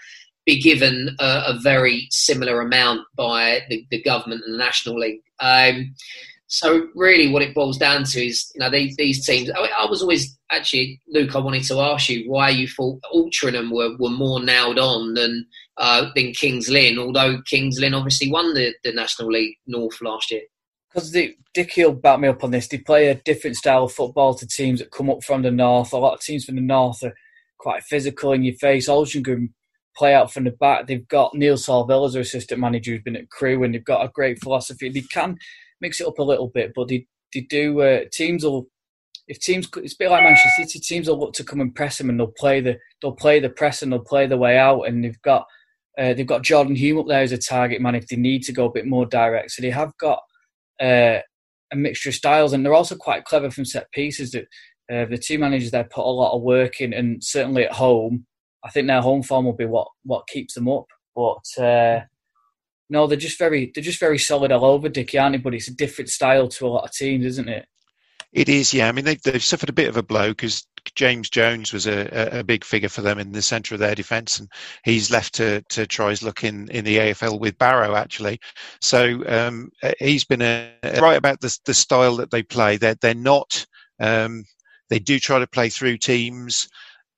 [0.46, 5.20] be given a, a very similar amount by the, the, government and the National League.
[5.40, 5.94] Um,
[6.46, 9.50] so really, what it boils down to is, you know, these, these teams.
[9.50, 11.34] I, I, was always actually, Luke.
[11.34, 15.46] I wanted to ask you why you thought Altrincham were, were more nailed on than
[15.78, 20.30] uh, than Kings Lynn, although Kings Lynn obviously won the, the National League North last
[20.30, 20.42] year.
[20.92, 21.16] Because
[21.54, 22.68] Dickie will back me up on this.
[22.68, 25.92] They play a different style of football to teams that come up from the north.
[25.92, 27.14] A lot of teams from the north are
[27.58, 28.88] quite physical in your face.
[28.88, 29.48] Altrincham
[29.96, 30.86] play out from the back.
[30.86, 34.10] They've got Neil Sorvel as assistant manager who's been at Crewe, and they've got a
[34.12, 34.88] great philosophy.
[34.88, 35.38] They can
[35.80, 38.68] mix it up a little bit, but they, they do, uh, teams will,
[39.28, 41.98] if teams, it's a bit like Manchester City, teams will look to come and press
[41.98, 44.82] them and they'll play the, they'll play the press and they'll play the way out
[44.82, 45.46] and they've got,
[45.98, 48.52] uh, they've got Jordan Hulme up there as a target man if they need to
[48.52, 49.52] go a bit more direct.
[49.52, 50.20] So they have got
[50.80, 51.18] uh,
[51.72, 54.44] a mixture of styles and they're also quite clever from set pieces that
[54.92, 58.26] uh, the two managers there put a lot of work in and certainly at home
[58.64, 60.86] I think their home form will be what what keeps them up.
[61.14, 62.00] But uh,
[62.90, 65.38] No, they're just very they're just very solid all over, Dicky, aren't they?
[65.38, 67.66] But it's a different style to a lot of teams, isn't it?
[68.34, 68.88] It is, yeah.
[68.88, 72.40] I mean, they, they've suffered a bit of a blow because James Jones was a,
[72.40, 74.48] a, big figure for them in the centre of their defence, and
[74.84, 78.40] he's left to, to try his luck in, in the EFL with Barrow, actually.
[78.80, 82.76] So um, he's been a, a, right about the, the style that they play.
[82.76, 83.64] They're, they're not,
[84.00, 84.44] um,
[84.90, 86.68] they do try to play through teams.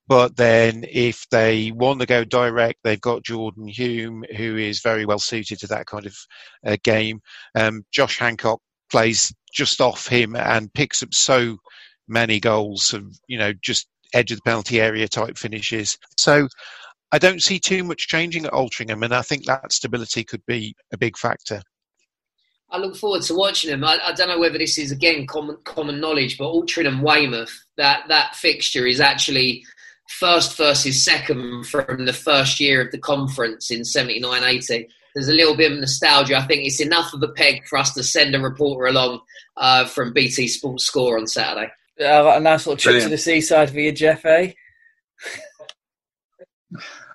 [0.08, 5.04] But then, if they want to go direct, they've got Jordan Hulme, who is very
[5.04, 6.16] well suited to that kind of
[6.64, 7.20] uh, game.
[7.56, 11.56] Um, Josh Hancock plays just off him and picks up so
[12.08, 15.98] many goals and you know just edge of the penalty area type finishes.
[16.16, 16.48] So
[17.12, 20.74] I don't see too much changing at Altrincham, and I think that stability could be
[20.92, 21.62] a big factor.
[22.70, 23.84] I look forward to watching them.
[23.84, 28.08] I, I, don't know whether this is again common common knowledge, but Altrincham Weymouth that
[28.08, 29.64] that fixture is actually
[30.08, 34.86] first versus second from the first year of the conference in 79-80
[35.16, 36.36] there's a little bit of nostalgia.
[36.36, 39.20] I think it's enough of a peg for us to send a reporter along
[39.56, 41.72] uh, from BT Sports Score on Saturday.
[41.98, 43.10] Yeah, a nice little trip Brilliant.
[43.10, 44.52] to the seaside for you, Jeff, eh?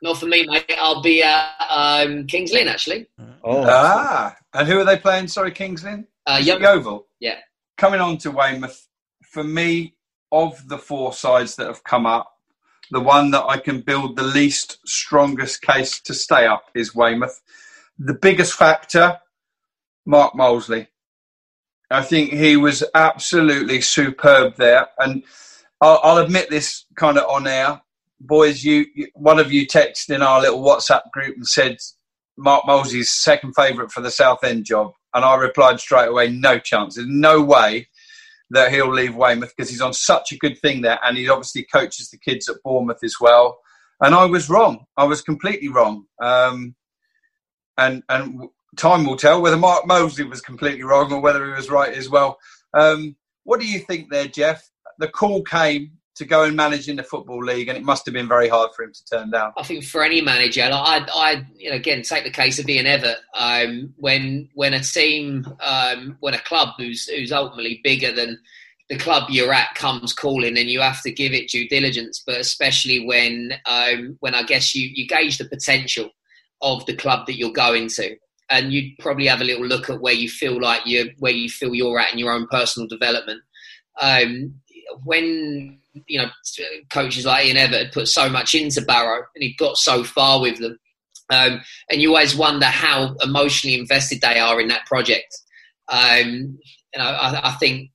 [0.01, 0.73] Not for me, mate.
[0.79, 3.07] I'll be at um, Kings Lynn, actually.
[3.43, 3.65] Oh.
[3.67, 5.27] Ah, and who are they playing?
[5.27, 6.07] Sorry, Kings Lynn?
[6.25, 7.05] Uh, Yeovil.
[7.19, 7.37] Yeah.
[7.77, 8.87] Coming on to Weymouth,
[9.21, 9.93] for me,
[10.31, 12.31] of the four sides that have come up,
[12.91, 17.41] the one that I can build the least strongest case to stay up is Weymouth
[18.03, 19.19] the biggest factor,
[20.05, 20.87] Mark Molesley.
[21.89, 25.23] I think he was absolutely superb there, and
[25.81, 27.81] I'll, I'll admit this kind of on air,
[28.19, 28.63] boys.
[28.63, 31.77] You, one of you texted in our little WhatsApp group and said
[32.37, 36.95] Mark Molesley's second favourite for the Southend job, and I replied straight away, no chance.
[36.95, 37.87] There's no way
[38.51, 41.63] that he'll leave Weymouth because he's on such a good thing there, and he obviously
[41.63, 43.59] coaches the kids at Bournemouth as well.
[44.01, 44.85] And I was wrong.
[44.97, 46.05] I was completely wrong.
[46.21, 46.75] Um,
[47.77, 51.69] and and time will tell whether Mark Molesley was completely wrong or whether he was
[51.69, 52.37] right as well.
[52.73, 54.69] Um, what do you think there, Jeff?
[54.99, 58.13] The call came to go and manage in the football league, and it must have
[58.13, 59.53] been very hard for him to turn down.
[59.57, 62.67] I think for any manager, like I, I, you know, again, take the case of
[62.67, 63.15] Ian Evatt.
[63.35, 68.39] Um, when when a team, um, when a club who's who's ultimately bigger than
[68.89, 72.21] the club you're at comes calling, and you have to give it due diligence.
[72.25, 76.09] But especially when um, when I guess you you gauge the potential
[76.61, 78.15] of the club that you're going to
[78.51, 81.49] and you'd probably have a little look at where you feel like you where you
[81.49, 83.41] feel you're at in your own personal development.
[83.99, 84.55] Um,
[85.03, 86.29] when you know
[86.89, 90.59] coaches like Ian had put so much into Barrow and he got so far with
[90.59, 90.77] them,
[91.29, 95.35] um, and you always wonder how emotionally invested they are in that project.
[95.89, 96.59] Um,
[96.93, 97.89] you know, I, I, think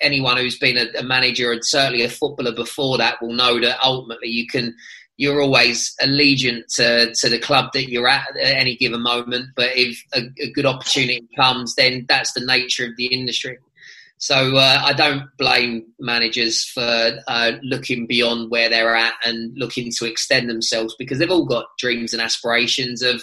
[0.00, 3.78] anyone who's been a, a manager and certainly a footballer before that will know that
[3.82, 4.74] ultimately you can
[5.16, 9.46] you're always allegiant to, to the club that you're at at any given moment.
[9.56, 13.58] But if a, a good opportunity comes, then that's the nature of the industry.
[14.18, 19.92] So uh, I don't blame managers for uh, looking beyond where they're at and looking
[19.98, 23.22] to extend themselves because they've all got dreams and aspirations of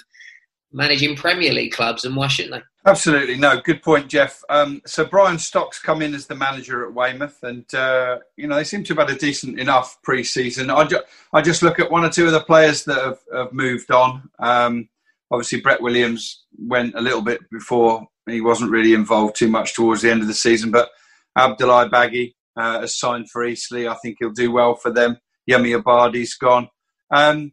[0.71, 2.89] managing Premier League clubs, and why shouldn't they?
[2.89, 3.61] Absolutely, no.
[3.61, 4.43] Good point, Jeff.
[4.49, 8.55] Um, so Brian Stock's come in as the manager at Weymouth, and uh, you know
[8.55, 10.69] they seem to have had a decent enough pre-season.
[10.69, 13.53] I, ju- I just look at one or two of the players that have, have
[13.53, 14.29] moved on.
[14.39, 14.89] Um,
[15.31, 20.01] obviously, Brett Williams went a little bit before he wasn't really involved too much towards
[20.01, 20.89] the end of the season, but
[21.37, 23.87] Abdoulaye Baggie uh, has signed for Eastleigh.
[23.87, 25.17] I think he'll do well for them.
[25.49, 26.69] Yemi Abadi's gone.
[27.11, 27.51] Um,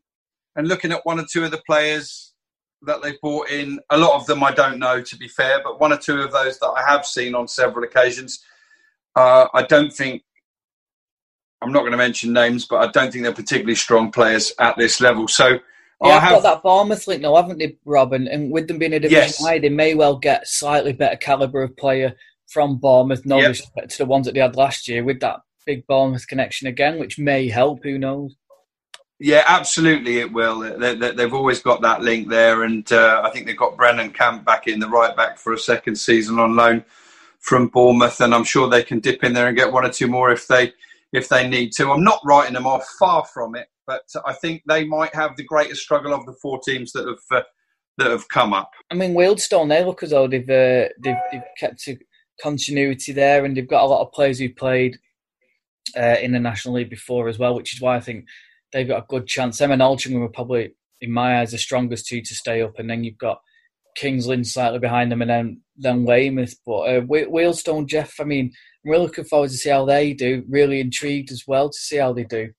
[0.55, 2.31] and looking at one or two of the players
[2.83, 3.81] that they brought in.
[3.91, 6.33] A lot of them I don't know, to be fair, but one or two of
[6.33, 8.43] those that I have seen on several occasions.
[9.15, 10.23] Uh, I don't think
[11.63, 14.79] I'm not going to mention names, but I don't think they're particularly strong players at
[14.79, 15.29] this level.
[15.29, 15.59] So
[16.03, 18.27] yeah, I've have, got that Bournemouth link now, haven't they, Robin?
[18.27, 19.43] And with them being a division yes.
[19.43, 22.15] high, they may well get slightly better calibre of player
[22.49, 23.51] from Bournemouth, no yep.
[23.51, 26.99] respect to the ones that they had last year, with that big Bournemouth connection again,
[26.99, 27.85] which may help.
[27.85, 28.35] Who knows?
[29.19, 30.61] Yeah, absolutely, it will.
[30.61, 34.47] They, have always got that link there, and uh, I think they've got Brennan Camp
[34.47, 36.83] back in the right back for a second season on loan
[37.41, 40.07] from Bournemouth, and I'm sure they can dip in there and get one or two
[40.07, 40.73] more if they
[41.13, 41.91] if they need to.
[41.91, 45.45] I'm not writing them off, far from it, but I think they might have the
[45.45, 47.45] greatest struggle of the four teams that have uh,
[47.99, 48.71] that have come up.
[48.91, 51.99] I mean, Wealdstone, they look as though they've, uh, they've, they've kept a
[52.41, 54.97] continuity there, and they've got a lot of players who played
[55.97, 58.27] uh, in the National League before as well, which is why I think
[58.73, 59.59] they've got a good chance.
[59.59, 62.89] Them and Altrincham are probably, in my eyes, the strongest two to stay up, and
[62.89, 63.41] then you've got
[63.97, 66.55] Kings Lynn slightly behind them, and then then Weymouth.
[66.65, 68.53] But uh, Jeff, I mean,
[68.85, 70.45] I'm really looking forward to see how they do.
[70.49, 72.51] Really intrigued as well to see how they do.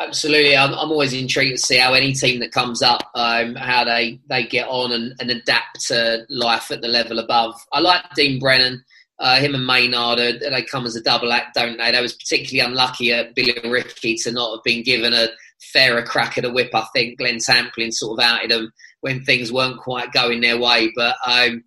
[0.00, 3.84] Absolutely, I'm, I'm always intrigued to see how any team that comes up, um, how
[3.84, 7.54] they, they get on and, and, adapt to life at the level above.
[7.70, 8.82] I like Dean Brennan.
[9.18, 11.90] Uh, him and Maynard, uh, they come as a double act, don't they?
[11.90, 15.28] They was particularly unlucky at Billericay to not have been given a
[15.60, 16.70] fairer crack at a whip.
[16.74, 18.72] I think Glenn Tamplin sort of outed them
[19.02, 20.90] when things weren't quite going their way.
[20.96, 21.62] But um,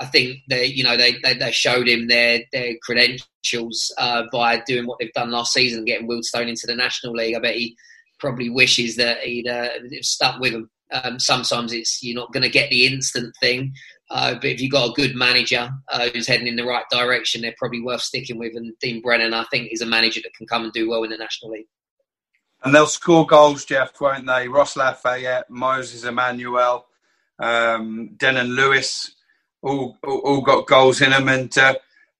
[0.00, 4.62] I think they, you know, they, they, they, showed him their their credentials uh, by
[4.66, 7.34] doing what they've done last season, getting Wealdstone into the National League.
[7.34, 7.76] I bet he
[8.20, 9.68] probably wishes that he'd uh,
[10.00, 10.70] stuck with them.
[10.90, 13.74] Um, sometimes it's you're not going to get the instant thing,
[14.10, 17.42] uh, but if you've got a good manager uh, who's heading in the right direction,
[17.42, 18.54] they're probably worth sticking with.
[18.54, 21.10] And Dean Brennan, I think, is a manager that can come and do well in
[21.10, 21.66] the National League.
[22.64, 24.48] And they'll score goals, Jeff, won't they?
[24.48, 26.86] Ross Lafayette, Moses Emmanuel,
[27.38, 29.14] um, Dennon Lewis,
[29.62, 31.28] all, all, got goals in them.
[31.28, 31.74] And, uh,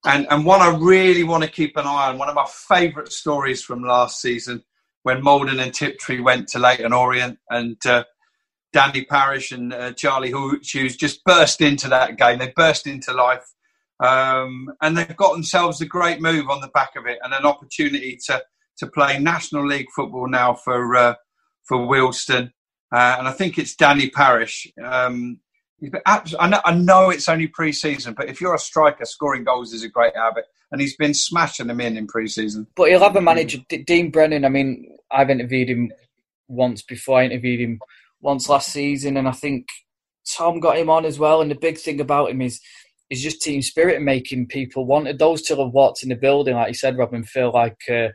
[0.04, 3.12] and, and one I really want to keep an eye on, one of my favourite
[3.12, 4.62] stories from last season
[5.02, 8.04] when Maldon and Tiptree went to Leyton Orient and uh,
[8.72, 10.32] Danny Parish and uh, Charlie
[10.62, 12.38] Hughes just burst into that game.
[12.38, 13.44] They burst into life.
[14.00, 17.44] Um, and they've got themselves a great move on the back of it and an
[17.44, 18.42] opportunity to,
[18.78, 21.14] to play National League football now for, uh,
[21.64, 22.52] for Wealdstone.
[22.92, 24.70] Uh, and I think it's Danny Parish.
[24.82, 25.40] Um,
[26.06, 29.84] I know, I know it's only pre-season, but if you're a striker, scoring goals is
[29.84, 32.66] a great habit, and he's been smashing them in in pre-season.
[32.74, 34.44] But he'll have a manager, Dean Brennan.
[34.44, 35.92] I mean, I've interviewed him
[36.48, 37.20] once before.
[37.20, 37.80] I interviewed him
[38.20, 39.68] once last season, and I think
[40.36, 41.40] Tom got him on as well.
[41.40, 42.60] And the big thing about him is
[43.10, 46.54] is just team spirit and making people want those two of what's in the building,
[46.54, 48.08] like you said, Robin, feel like uh,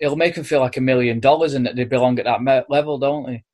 [0.00, 2.98] it'll make them feel like a million dollars and that they belong at that level,
[2.98, 3.44] don't they?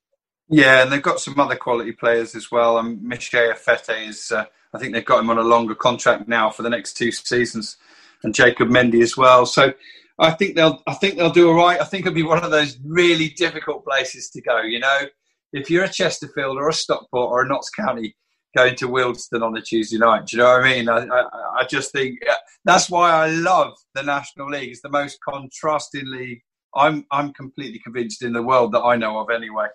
[0.52, 2.78] Yeah, and they've got some other quality players as well.
[2.78, 4.44] And um, Fete is, uh,
[4.74, 7.78] I think they've got him on a longer contract now for the next two seasons,
[8.22, 9.46] and Jacob Mendy as well.
[9.46, 9.72] So
[10.18, 11.80] I think they'll, I think they'll do all right.
[11.80, 14.60] I think it'll be one of those really difficult places to go.
[14.60, 15.06] You know,
[15.54, 18.14] if you're a Chesterfield or a Stockport or a Notts County
[18.54, 20.88] going to Wealdstone on a Tuesday night, do you know what I mean?
[20.90, 21.22] I, I,
[21.60, 22.18] I just think
[22.66, 24.68] that's why I love the National League.
[24.68, 26.42] It's the most contrasting league.
[26.74, 29.68] I'm, I'm completely convinced in the world that I know of anyway.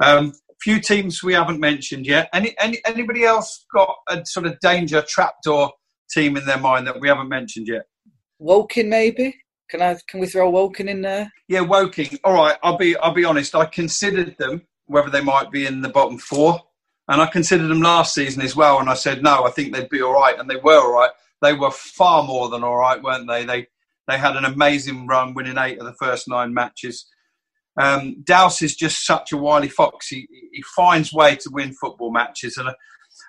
[0.00, 2.28] Um, few teams we haven't mentioned yet.
[2.32, 5.72] Any, any anybody else got a sort of danger trapdoor
[6.10, 7.86] team in their mind that we haven't mentioned yet?
[8.38, 9.34] Woking, maybe.
[9.68, 9.96] Can I?
[10.08, 11.30] Can we throw Woking in there?
[11.48, 12.18] Yeah, Woking.
[12.24, 12.56] All right.
[12.62, 12.96] I'll be.
[12.96, 13.54] I'll be honest.
[13.54, 16.60] I considered them whether they might be in the bottom four,
[17.08, 18.78] and I considered them last season as well.
[18.78, 19.44] And I said no.
[19.44, 21.10] I think they'd be all right, and they were all right.
[21.42, 23.44] They were far more than all right, weren't they?
[23.44, 23.66] They
[24.08, 27.06] they had an amazing run, winning eight of the first nine matches.
[27.78, 30.08] Um, Douse is just such a wily fox.
[30.08, 32.68] He, he finds way to win football matches, and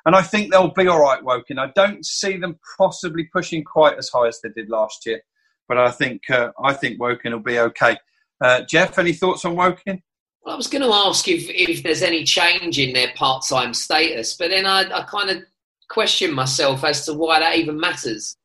[0.05, 1.23] and I think they'll be all right.
[1.23, 1.59] Woking.
[1.59, 5.21] I don't see them possibly pushing quite as high as they did last year,
[5.67, 7.97] but I think uh, I think Woking will be okay.
[8.39, 10.01] Uh, Jeff, any thoughts on Woking?
[10.43, 13.73] Well, I was going to ask if if there's any change in their part time
[13.73, 15.43] status, but then I, I kind of
[15.89, 18.35] question myself as to why that even matters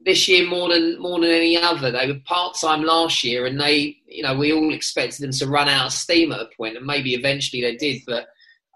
[0.00, 1.90] this year more than more than any other.
[1.90, 5.46] They were part time last year, and they, you know, we all expected them to
[5.46, 8.02] run out of steam at a point, and maybe eventually they did.
[8.06, 8.26] But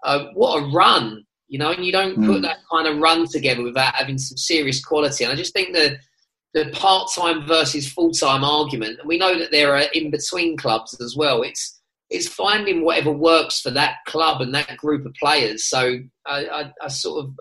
[0.03, 1.71] uh, what a run, you know!
[1.71, 2.25] And you don't mm.
[2.25, 5.23] put that kind of run together without having some serious quality.
[5.23, 5.97] And I just think the
[6.53, 10.57] the part time versus full time argument, and we know that there are in between
[10.57, 11.41] clubs as well.
[11.41, 15.65] It's it's finding whatever works for that club and that group of players.
[15.65, 17.33] So I, I, I sort of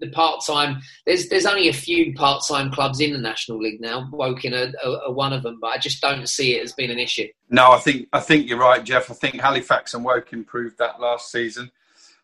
[0.00, 0.80] the part time.
[1.06, 4.08] There's there's only a few part time clubs in the National League now.
[4.12, 6.90] Woking are, are, are, one of them, but I just don't see it as being
[6.90, 7.28] an issue.
[7.48, 9.10] No, I think I think you're right, Jeff.
[9.10, 11.70] I think Halifax and Woking proved that last season.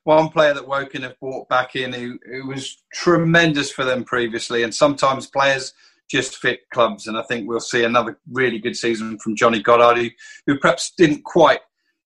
[0.05, 4.63] One player that Woking have brought back in who, who was tremendous for them previously,
[4.63, 5.73] and sometimes players
[6.09, 7.09] just fit clubs.
[7.09, 10.11] And I think we'll see another really good season from Johnny Goddard, who,
[10.47, 11.59] who perhaps didn't quite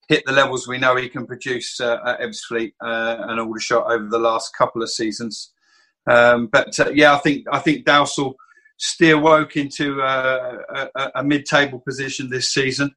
[0.09, 4.09] hit the levels we know he can produce uh, at Ebbsfleet uh, and Aldershot over
[4.09, 5.53] the last couple of seasons.
[6.09, 8.37] Um, but uh, yeah, I think I think Douse will
[8.79, 12.91] steer Woke into uh, a, a, mid-table position this season.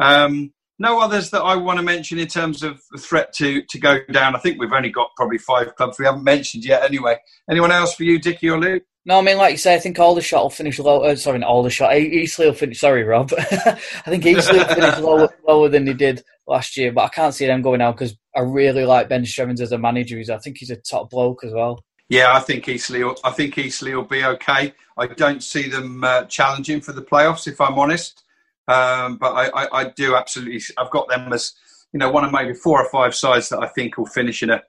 [0.00, 3.98] Um, no others that I want to mention in terms of threat to to go
[4.10, 4.34] down.
[4.34, 6.82] I think we've only got probably five clubs we haven't mentioned yet.
[6.82, 7.16] Anyway,
[7.50, 8.82] anyone else for you, Dickie or Luke?
[9.06, 11.02] No, I mean, like you say, I think Aldershot will finish low.
[11.02, 11.96] Uh, sorry, Aldershot.
[11.96, 12.80] Eastleigh will finish.
[12.80, 13.32] Sorry, Rob.
[13.38, 17.34] I think Eastleigh will finish lower, lower than they did last year, but I can't
[17.34, 20.18] see them going out because I really like Ben Strevens as a manager.
[20.18, 21.82] He's, I think he's a top bloke as well.
[22.10, 23.14] Yeah, I think Eastleigh.
[23.22, 24.74] I think Eastleigh will be okay.
[24.98, 28.24] I don't see them uh, challenging for the playoffs, if I'm honest.
[28.66, 30.60] Um, but I, I, I, do absolutely.
[30.76, 31.54] I've got them as
[31.92, 34.50] you know one of maybe four or five sides that I think will finish in
[34.50, 34.60] a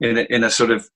[0.00, 0.88] in a, in a sort of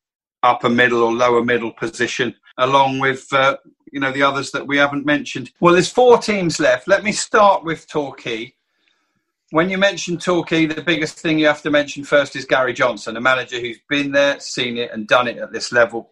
[0.42, 3.56] upper middle or lower middle position, along with uh,
[3.90, 5.52] you know the others that we haven't mentioned.
[5.60, 6.86] Well, there's four teams left.
[6.86, 8.54] Let me start with Torquay.
[9.54, 13.16] When you mention Torquay, the biggest thing you have to mention first is Gary Johnson,
[13.16, 16.10] a manager who's been there, seen it, and done it at this level.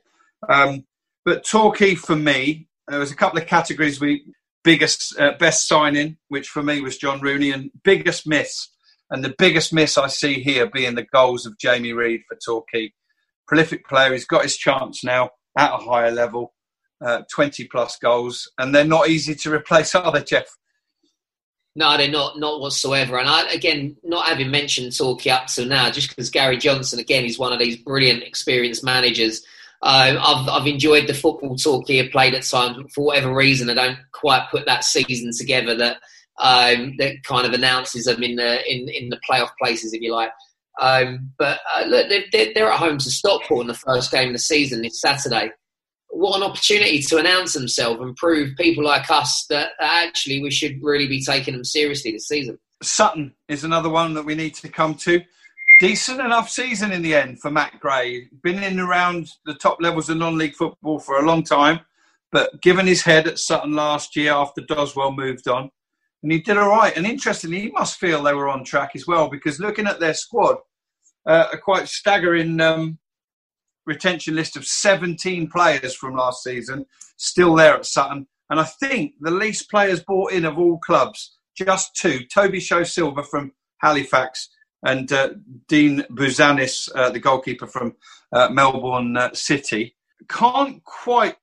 [0.48, 0.84] Um,
[1.24, 4.00] but Torquay, for me, there was a couple of categories.
[4.00, 4.32] We
[4.62, 8.68] biggest, uh, best signing, which for me was John Rooney, and biggest miss.
[9.10, 12.92] And the biggest miss I see here being the goals of Jamie Reid for Torquay.
[13.48, 16.54] Prolific player, he's got his chance now at a higher level,
[17.04, 20.46] uh, 20 plus goals, and they're not easy to replace, are they, Jeff?
[21.74, 23.18] No, they're not, not whatsoever.
[23.18, 27.24] And I, again, not having mentioned Torquay up till now, just because Gary Johnson, again,
[27.24, 29.42] is one of these brilliant, experienced managers.
[29.80, 33.70] Uh, I've, I've enjoyed the football Torquay have played at times, but for whatever reason,
[33.70, 35.96] I don't quite put that season together that
[36.38, 40.12] um, that kind of announces them in the in, in the playoff places, if you
[40.12, 40.30] like.
[40.80, 44.32] Um, but uh, look, they're, they're, at home to Stockport in the first game of
[44.32, 45.50] the season this Saturday
[46.12, 50.78] what an opportunity to announce themselves and prove people like us that, actually we should
[50.82, 52.58] really be taking them seriously this season.
[52.82, 55.22] Sutton is another one that we need to come to.
[55.80, 58.28] Decent enough season in the end for Matt Gray.
[58.42, 61.80] Been in around the top levels of non-league football for a long time,
[62.30, 65.70] but given his head at Sutton last year after Doswell moved on,
[66.22, 66.96] and he did all right.
[66.96, 70.14] And interestingly, he must feel they were on track as well because looking at their
[70.14, 70.58] squad,
[71.26, 72.98] uh, a quite staggering um,
[73.86, 78.26] retention list of 17 players from last season still there at Sutton.
[78.50, 83.22] And I think the least players bought in of all clubs, just two Tobi Sho-Silva
[83.22, 84.48] from Halifax
[84.84, 85.30] and uh,
[85.68, 87.94] Dean Bouzanis, uh, the goalkeeper from
[88.32, 89.96] uh, Melbourne uh, City.
[90.28, 91.36] Can't quite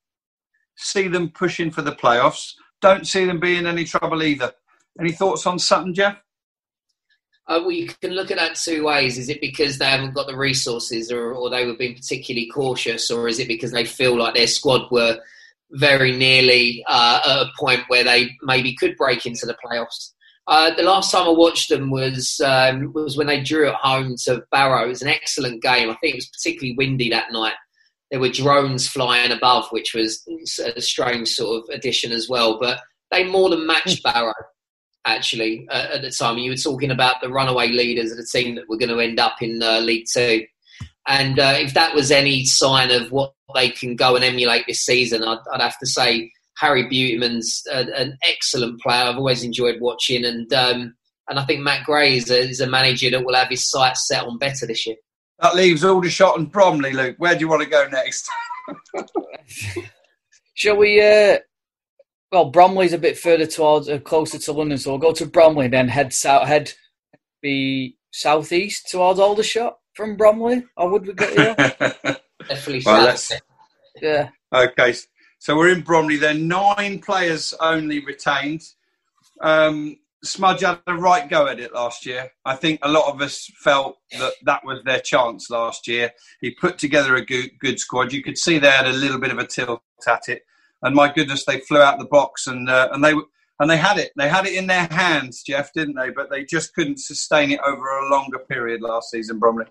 [0.75, 2.53] see them pushing for the playoffs.
[2.81, 4.53] Don't see them being any trouble either.
[4.99, 6.17] Any thoughts on Sutton, Jeff?
[7.49, 9.17] Uh, well, you can look at that two ways.
[9.17, 13.09] Is it because they haven't got the resources, or, or they were being particularly cautious,
[13.09, 15.17] or is it because they feel like their squad were
[15.71, 20.11] very nearly uh, at a point where they maybe could break into the playoffs?
[20.45, 24.15] Uh, the last time I watched them was um, was when they drew at home
[24.25, 24.85] to Barrow.
[24.85, 25.89] It was an excellent game.
[25.89, 27.53] I think it was particularly windy that night.
[28.11, 30.23] There were drones flying above, which was
[30.63, 32.59] a strange sort of addition as well.
[32.59, 32.79] But
[33.09, 34.33] they more than matched Barrow
[35.09, 36.37] actually uh, at the time.
[36.37, 39.19] You were talking about the runaway leaders of the team that were going to end
[39.19, 40.45] up in uh, League Two.
[41.07, 44.81] And uh, if that was any sign of what they can go and emulate this
[44.81, 49.05] season, I'd, I'd have to say Harry Beautyman's an excellent player.
[49.05, 50.95] I've always enjoyed watching, and um,
[51.29, 54.07] and I think Matt Gray is a, is a, manager that will have his sights
[54.07, 54.97] set on better this year.
[55.39, 57.15] That leaves Aldershot and Bromley, Luke.
[57.17, 58.29] Where do you want to go next?
[60.55, 61.37] Shall we uh,
[62.31, 65.67] well, Bromley's a bit further towards, uh, closer to London, so we'll go to Bromley,
[65.67, 66.71] then head south, head
[67.41, 70.63] be southeast towards Aldershot from Bromley.
[70.77, 71.55] Or would we get here?
[72.47, 73.41] Definitely well, south.
[74.01, 74.29] Yeah.
[74.53, 74.93] Okay,
[75.39, 76.17] so we're in Bromley.
[76.17, 78.61] There nine players only retained.
[79.41, 82.29] Um, Smudge had a right go at it last year.
[82.45, 86.11] I think a lot of us felt that that was their chance last year.
[86.41, 88.11] He put together a good, good squad.
[88.11, 90.43] You could see they had a little bit of a tilt at it
[90.81, 93.13] and my goodness, they flew out the box and uh, and they
[93.59, 94.11] and they had it.
[94.15, 96.09] They had it in their hands, Jeff, didn't they?
[96.09, 99.65] But they just couldn't sustain it over a longer period last season, Bromley.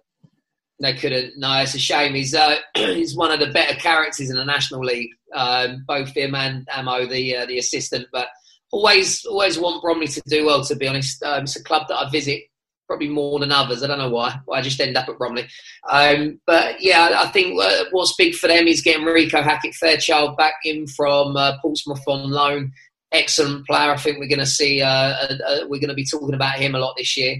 [0.80, 1.38] They couldn't.
[1.38, 2.14] No, it's a shame.
[2.14, 5.11] He's uh, he's one of the better characters in the National League.
[5.34, 8.28] Um, both him and Amo, the uh, the assistant, but
[8.70, 10.62] always always want Bromley to do well.
[10.64, 12.42] To be honest, um, it's a club that I visit
[12.89, 13.82] probably more than others.
[13.82, 14.41] I don't know why.
[14.53, 15.47] I just end up at Bromley.
[15.89, 20.36] Um, but yeah, I think uh, what's big for them is getting Reeco Hackett Fairchild
[20.36, 22.72] back in from uh, Portsmouth on loan.
[23.12, 23.93] Excellent player.
[23.93, 24.82] I think we're going to see.
[24.82, 27.36] Uh, uh, we're going to be talking about him a lot this year.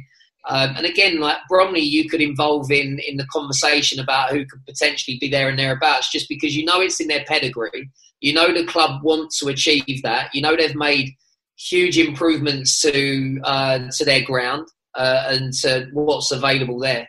[0.49, 4.65] Um, and again, like Bromley, you could involve in in the conversation about who could
[4.67, 7.91] potentially be there and thereabouts, just because you know it's in their pedigree.
[8.21, 10.35] You know the club wants to achieve that.
[10.35, 11.11] You know they've made
[11.59, 14.69] huge improvements to uh, to their ground
[14.99, 17.09] uh, and to what's available there.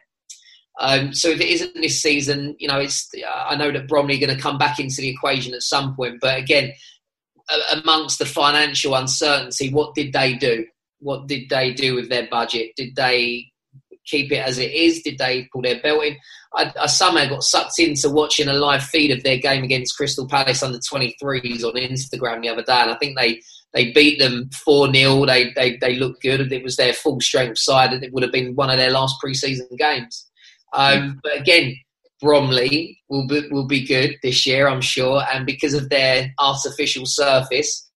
[0.79, 4.25] Um, so if it isn't this season, you know, it's I know that Bromley are
[4.25, 6.19] going to come back into the equation at some point.
[6.21, 6.71] But again,
[7.73, 10.65] amongst the financial uncertainty, what did they do?
[10.99, 12.71] What did they do with their budget?
[12.77, 13.47] Did they
[14.05, 15.01] keep it as it is?
[15.01, 16.17] Did they pull their belt in?
[16.55, 20.27] I, I, somehow got sucked into watching a live feed of their game against Crystal
[20.27, 23.41] Palace under 23s on Instagram the other day, and I think they
[23.73, 25.25] they beat them 4 0.
[25.25, 26.51] They, they, they looked good.
[26.51, 27.93] It was their full strength side.
[27.93, 30.27] and It would have been one of their last preseason games.
[30.73, 31.75] Um, but again,
[32.21, 35.23] Bromley will be, will be good this year, I'm sure.
[35.31, 37.89] And because of their artificial surface,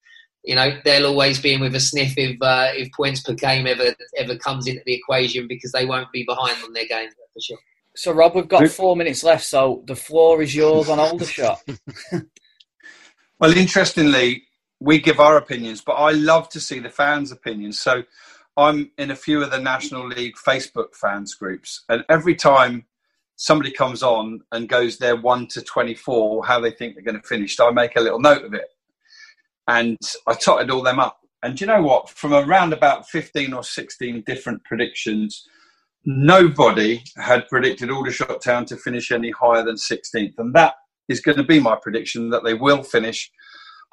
[0.43, 3.65] you know, they'll always be in with a sniff if, uh, if points per game
[3.65, 7.41] ever ever comes into the equation because they won't be behind on their game for
[7.41, 7.57] sure.
[7.95, 11.61] So, Rob, we've got four minutes left, so the floor is yours on Aldershot.
[13.39, 14.43] well, interestingly,
[14.83, 17.79] we give our opinions, but I love to see the fans' opinions.
[17.79, 18.03] So
[18.57, 22.85] I'm in a few of the National League Facebook fans groups, and every time
[23.37, 27.27] somebody comes on and goes there one to 24, how they think they're going to
[27.27, 28.67] finish, I make a little note of it.
[29.69, 31.19] And I totted all them up.
[31.41, 32.09] And you know what?
[32.09, 35.47] From around about 15 or 16 different predictions,
[36.05, 40.33] nobody had predicted Aldershot Town to finish any higher than 16th.
[40.37, 40.75] And that
[41.07, 43.31] is going to be my prediction that they will finish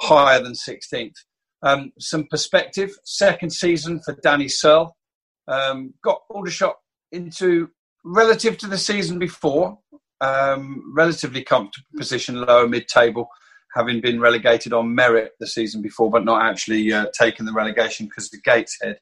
[0.00, 1.14] higher than 16th.
[1.62, 4.96] Um, some perspective, second season for Danny Searle.
[5.46, 6.76] Um, got Aldershot
[7.12, 7.68] into
[8.04, 9.78] relative to the season before,
[10.20, 13.28] um, relatively comfortable position, lower mid-table,
[13.74, 18.06] having been relegated on merit the season before, but not actually uh, taken the relegation
[18.06, 18.98] because of Gateshead.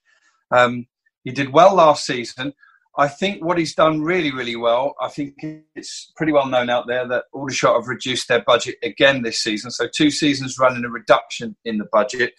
[0.51, 0.87] Um,
[1.25, 2.53] he did well last season.
[2.99, 4.97] I think what he's done really, really well.
[5.01, 5.35] I think
[5.77, 9.71] it's pretty well known out there that Aldershot have reduced their budget again this season.
[9.71, 12.35] So two seasons running a reduction in the budget.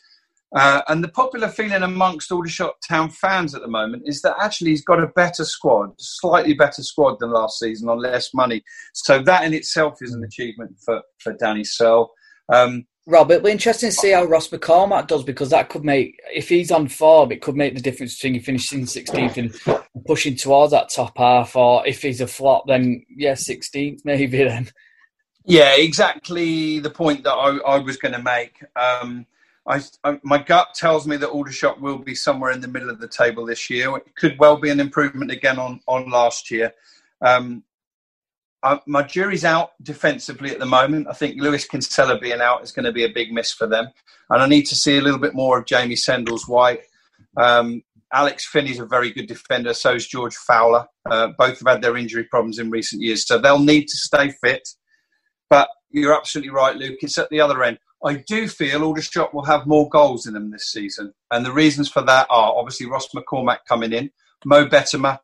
[0.54, 4.72] Uh, and the popular feeling amongst Aldershot Town fans at the moment is that actually
[4.72, 8.62] he's got a better squad, slightly better squad than last season on less money.
[8.94, 12.12] So that in itself is an achievement for, for Danny Searle.
[12.52, 16.20] Um, Rob, it'll be interesting to see how Ross McCormack does because that could make,
[16.32, 20.74] if he's on form, it could make the difference between finishing 16th and pushing towards
[20.74, 21.56] that top half.
[21.56, 24.70] Or if he's a flop, then yeah, 16th maybe then.
[25.44, 28.64] Yeah, exactly the point that I, I was going to make.
[28.76, 29.26] Um,
[29.66, 33.00] I, I, my gut tells me that Aldershot will be somewhere in the middle of
[33.00, 33.98] the table this year.
[33.98, 36.74] It could well be an improvement again on, on last year.
[37.22, 37.64] Um,
[38.64, 41.08] uh, my jury's out defensively at the moment.
[41.10, 43.88] I think Lewis Kinsella being out is going to be a big miss for them.
[44.30, 46.82] And I need to see a little bit more of Jamie Sendles White.
[47.38, 50.88] Um, Alex Finney's a very good defender, so is George Fowler.
[51.10, 54.32] Uh, both have had their injury problems in recent years, so they'll need to stay
[54.44, 54.68] fit.
[55.50, 57.00] But you're absolutely right, Luke.
[57.02, 57.80] It's at the other end.
[58.04, 61.14] I do feel Aldershot will have more goals in them this season.
[61.32, 64.10] And the reasons for that are obviously Ross McCormack coming in,
[64.46, 65.20] Mo Bettamer,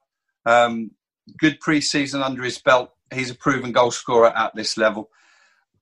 [0.45, 0.91] um,
[1.39, 5.09] good pre season under his belt he's a proven goal scorer at this level.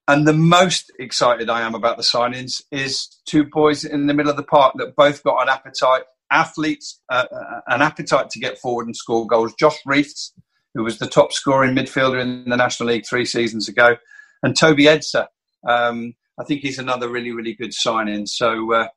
[0.07, 4.30] And the most excited I am about the signings is two boys in the middle
[4.30, 8.57] of the park that both got an appetite, athletes, uh, uh an appetite to get
[8.57, 9.53] forward and score goals.
[9.57, 10.34] Josh Rees,
[10.74, 13.95] who was the top scoring midfielder in the National League three seasons ago,
[14.41, 15.28] and Toby Edser.
[15.67, 18.26] Um, I think he's another really, really good signing.
[18.26, 18.88] So uh,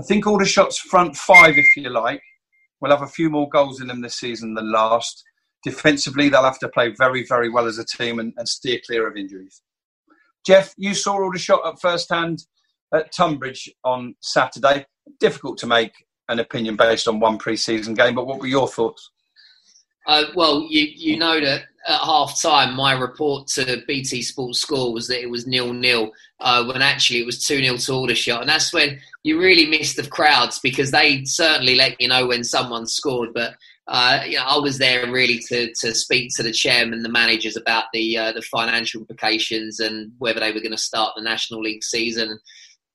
[0.00, 2.22] I think Aldershot's front five, if you like,
[2.80, 5.22] will have a few more goals in them this season than last
[5.62, 9.06] defensively, they'll have to play very, very well as a team and, and steer clear
[9.08, 9.62] of injuries.
[10.46, 12.44] Jeff, you saw all the Aldershot at first hand
[12.94, 14.86] at Tonbridge on Saturday.
[15.18, 15.92] Difficult to make
[16.28, 19.10] an opinion based on one pre-season game, but what were your thoughts?
[20.06, 24.92] Uh, well, you you know that at half time, my report to BT Sports Score
[24.92, 28.40] was that it was nil nil, uh, when actually it was 2 0 to Aldershot.
[28.40, 32.44] And that's when you really miss the crowds because they certainly let you know when
[32.44, 33.34] someone scored.
[33.34, 33.56] But
[33.88, 37.56] uh, you know, I was there really to, to speak to the chairman, the managers
[37.56, 41.62] about the uh, the financial implications and whether they were going to start the National
[41.62, 42.38] League season.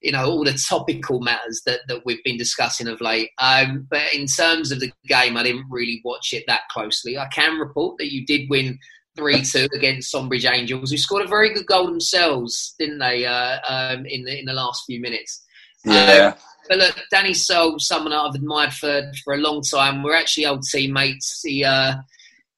[0.02, 3.30] You know, all the topical matters that, that we've been discussing of late.
[3.38, 7.18] Um, but in terms of the game, I didn't really watch it that closely.
[7.18, 8.80] I can report that you did win
[9.16, 13.60] 3 2 against Tonbridge Angels, who scored a very good goal themselves, didn't they, uh,
[13.70, 15.46] um, in, the, in the last few minutes.
[15.86, 16.34] Yeah.
[16.36, 16.42] Um,
[16.72, 20.04] but look, Danny Searle, someone I've admired for for a long time.
[20.04, 21.42] We're actually old teammates.
[21.44, 21.96] He, uh,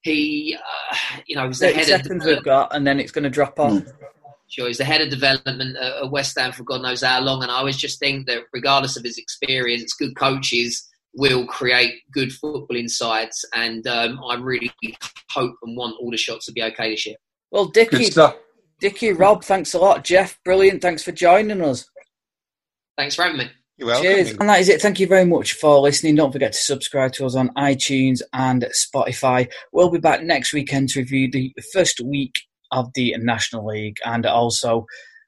[0.03, 0.95] he, uh,
[1.25, 3.59] you know, he's the head seconds of we've got, and then it's going to drop
[3.59, 3.81] off.
[4.49, 7.51] Sure, he's the head of development at West Ham for God knows how long, and
[7.51, 12.77] I always just think that regardless of his experience, good coaches will create good football
[12.77, 14.71] insights, and um, I really
[15.31, 17.15] hope and want Aldershot to be okay this year.
[17.49, 18.11] Well, Dickie,
[18.79, 20.03] Dickie, Rob, thanks a lot.
[20.03, 20.83] Jeff, brilliant.
[20.83, 21.89] Thanks for joining us.
[22.95, 23.49] Thanks for having me.
[23.77, 24.03] You're welcome.
[24.03, 24.31] Cheers.
[24.31, 24.81] And that is it.
[24.81, 26.15] Thank you very much for listening.
[26.15, 29.51] Don't forget to subscribe to us on iTunes and Spotify.
[29.71, 32.35] We'll be back next weekend to review the first week
[32.71, 34.85] of the National League and also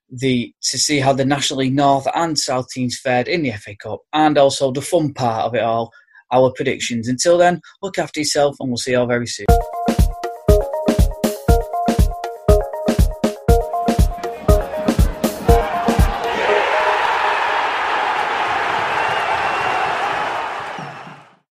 [0.09, 3.75] the to see how the National League North and South teams fared in the FA
[3.75, 5.91] Cup and also the fun part of it all,
[6.31, 7.07] our predictions.
[7.07, 9.47] Until then, look after yourself and we'll see you all very soon.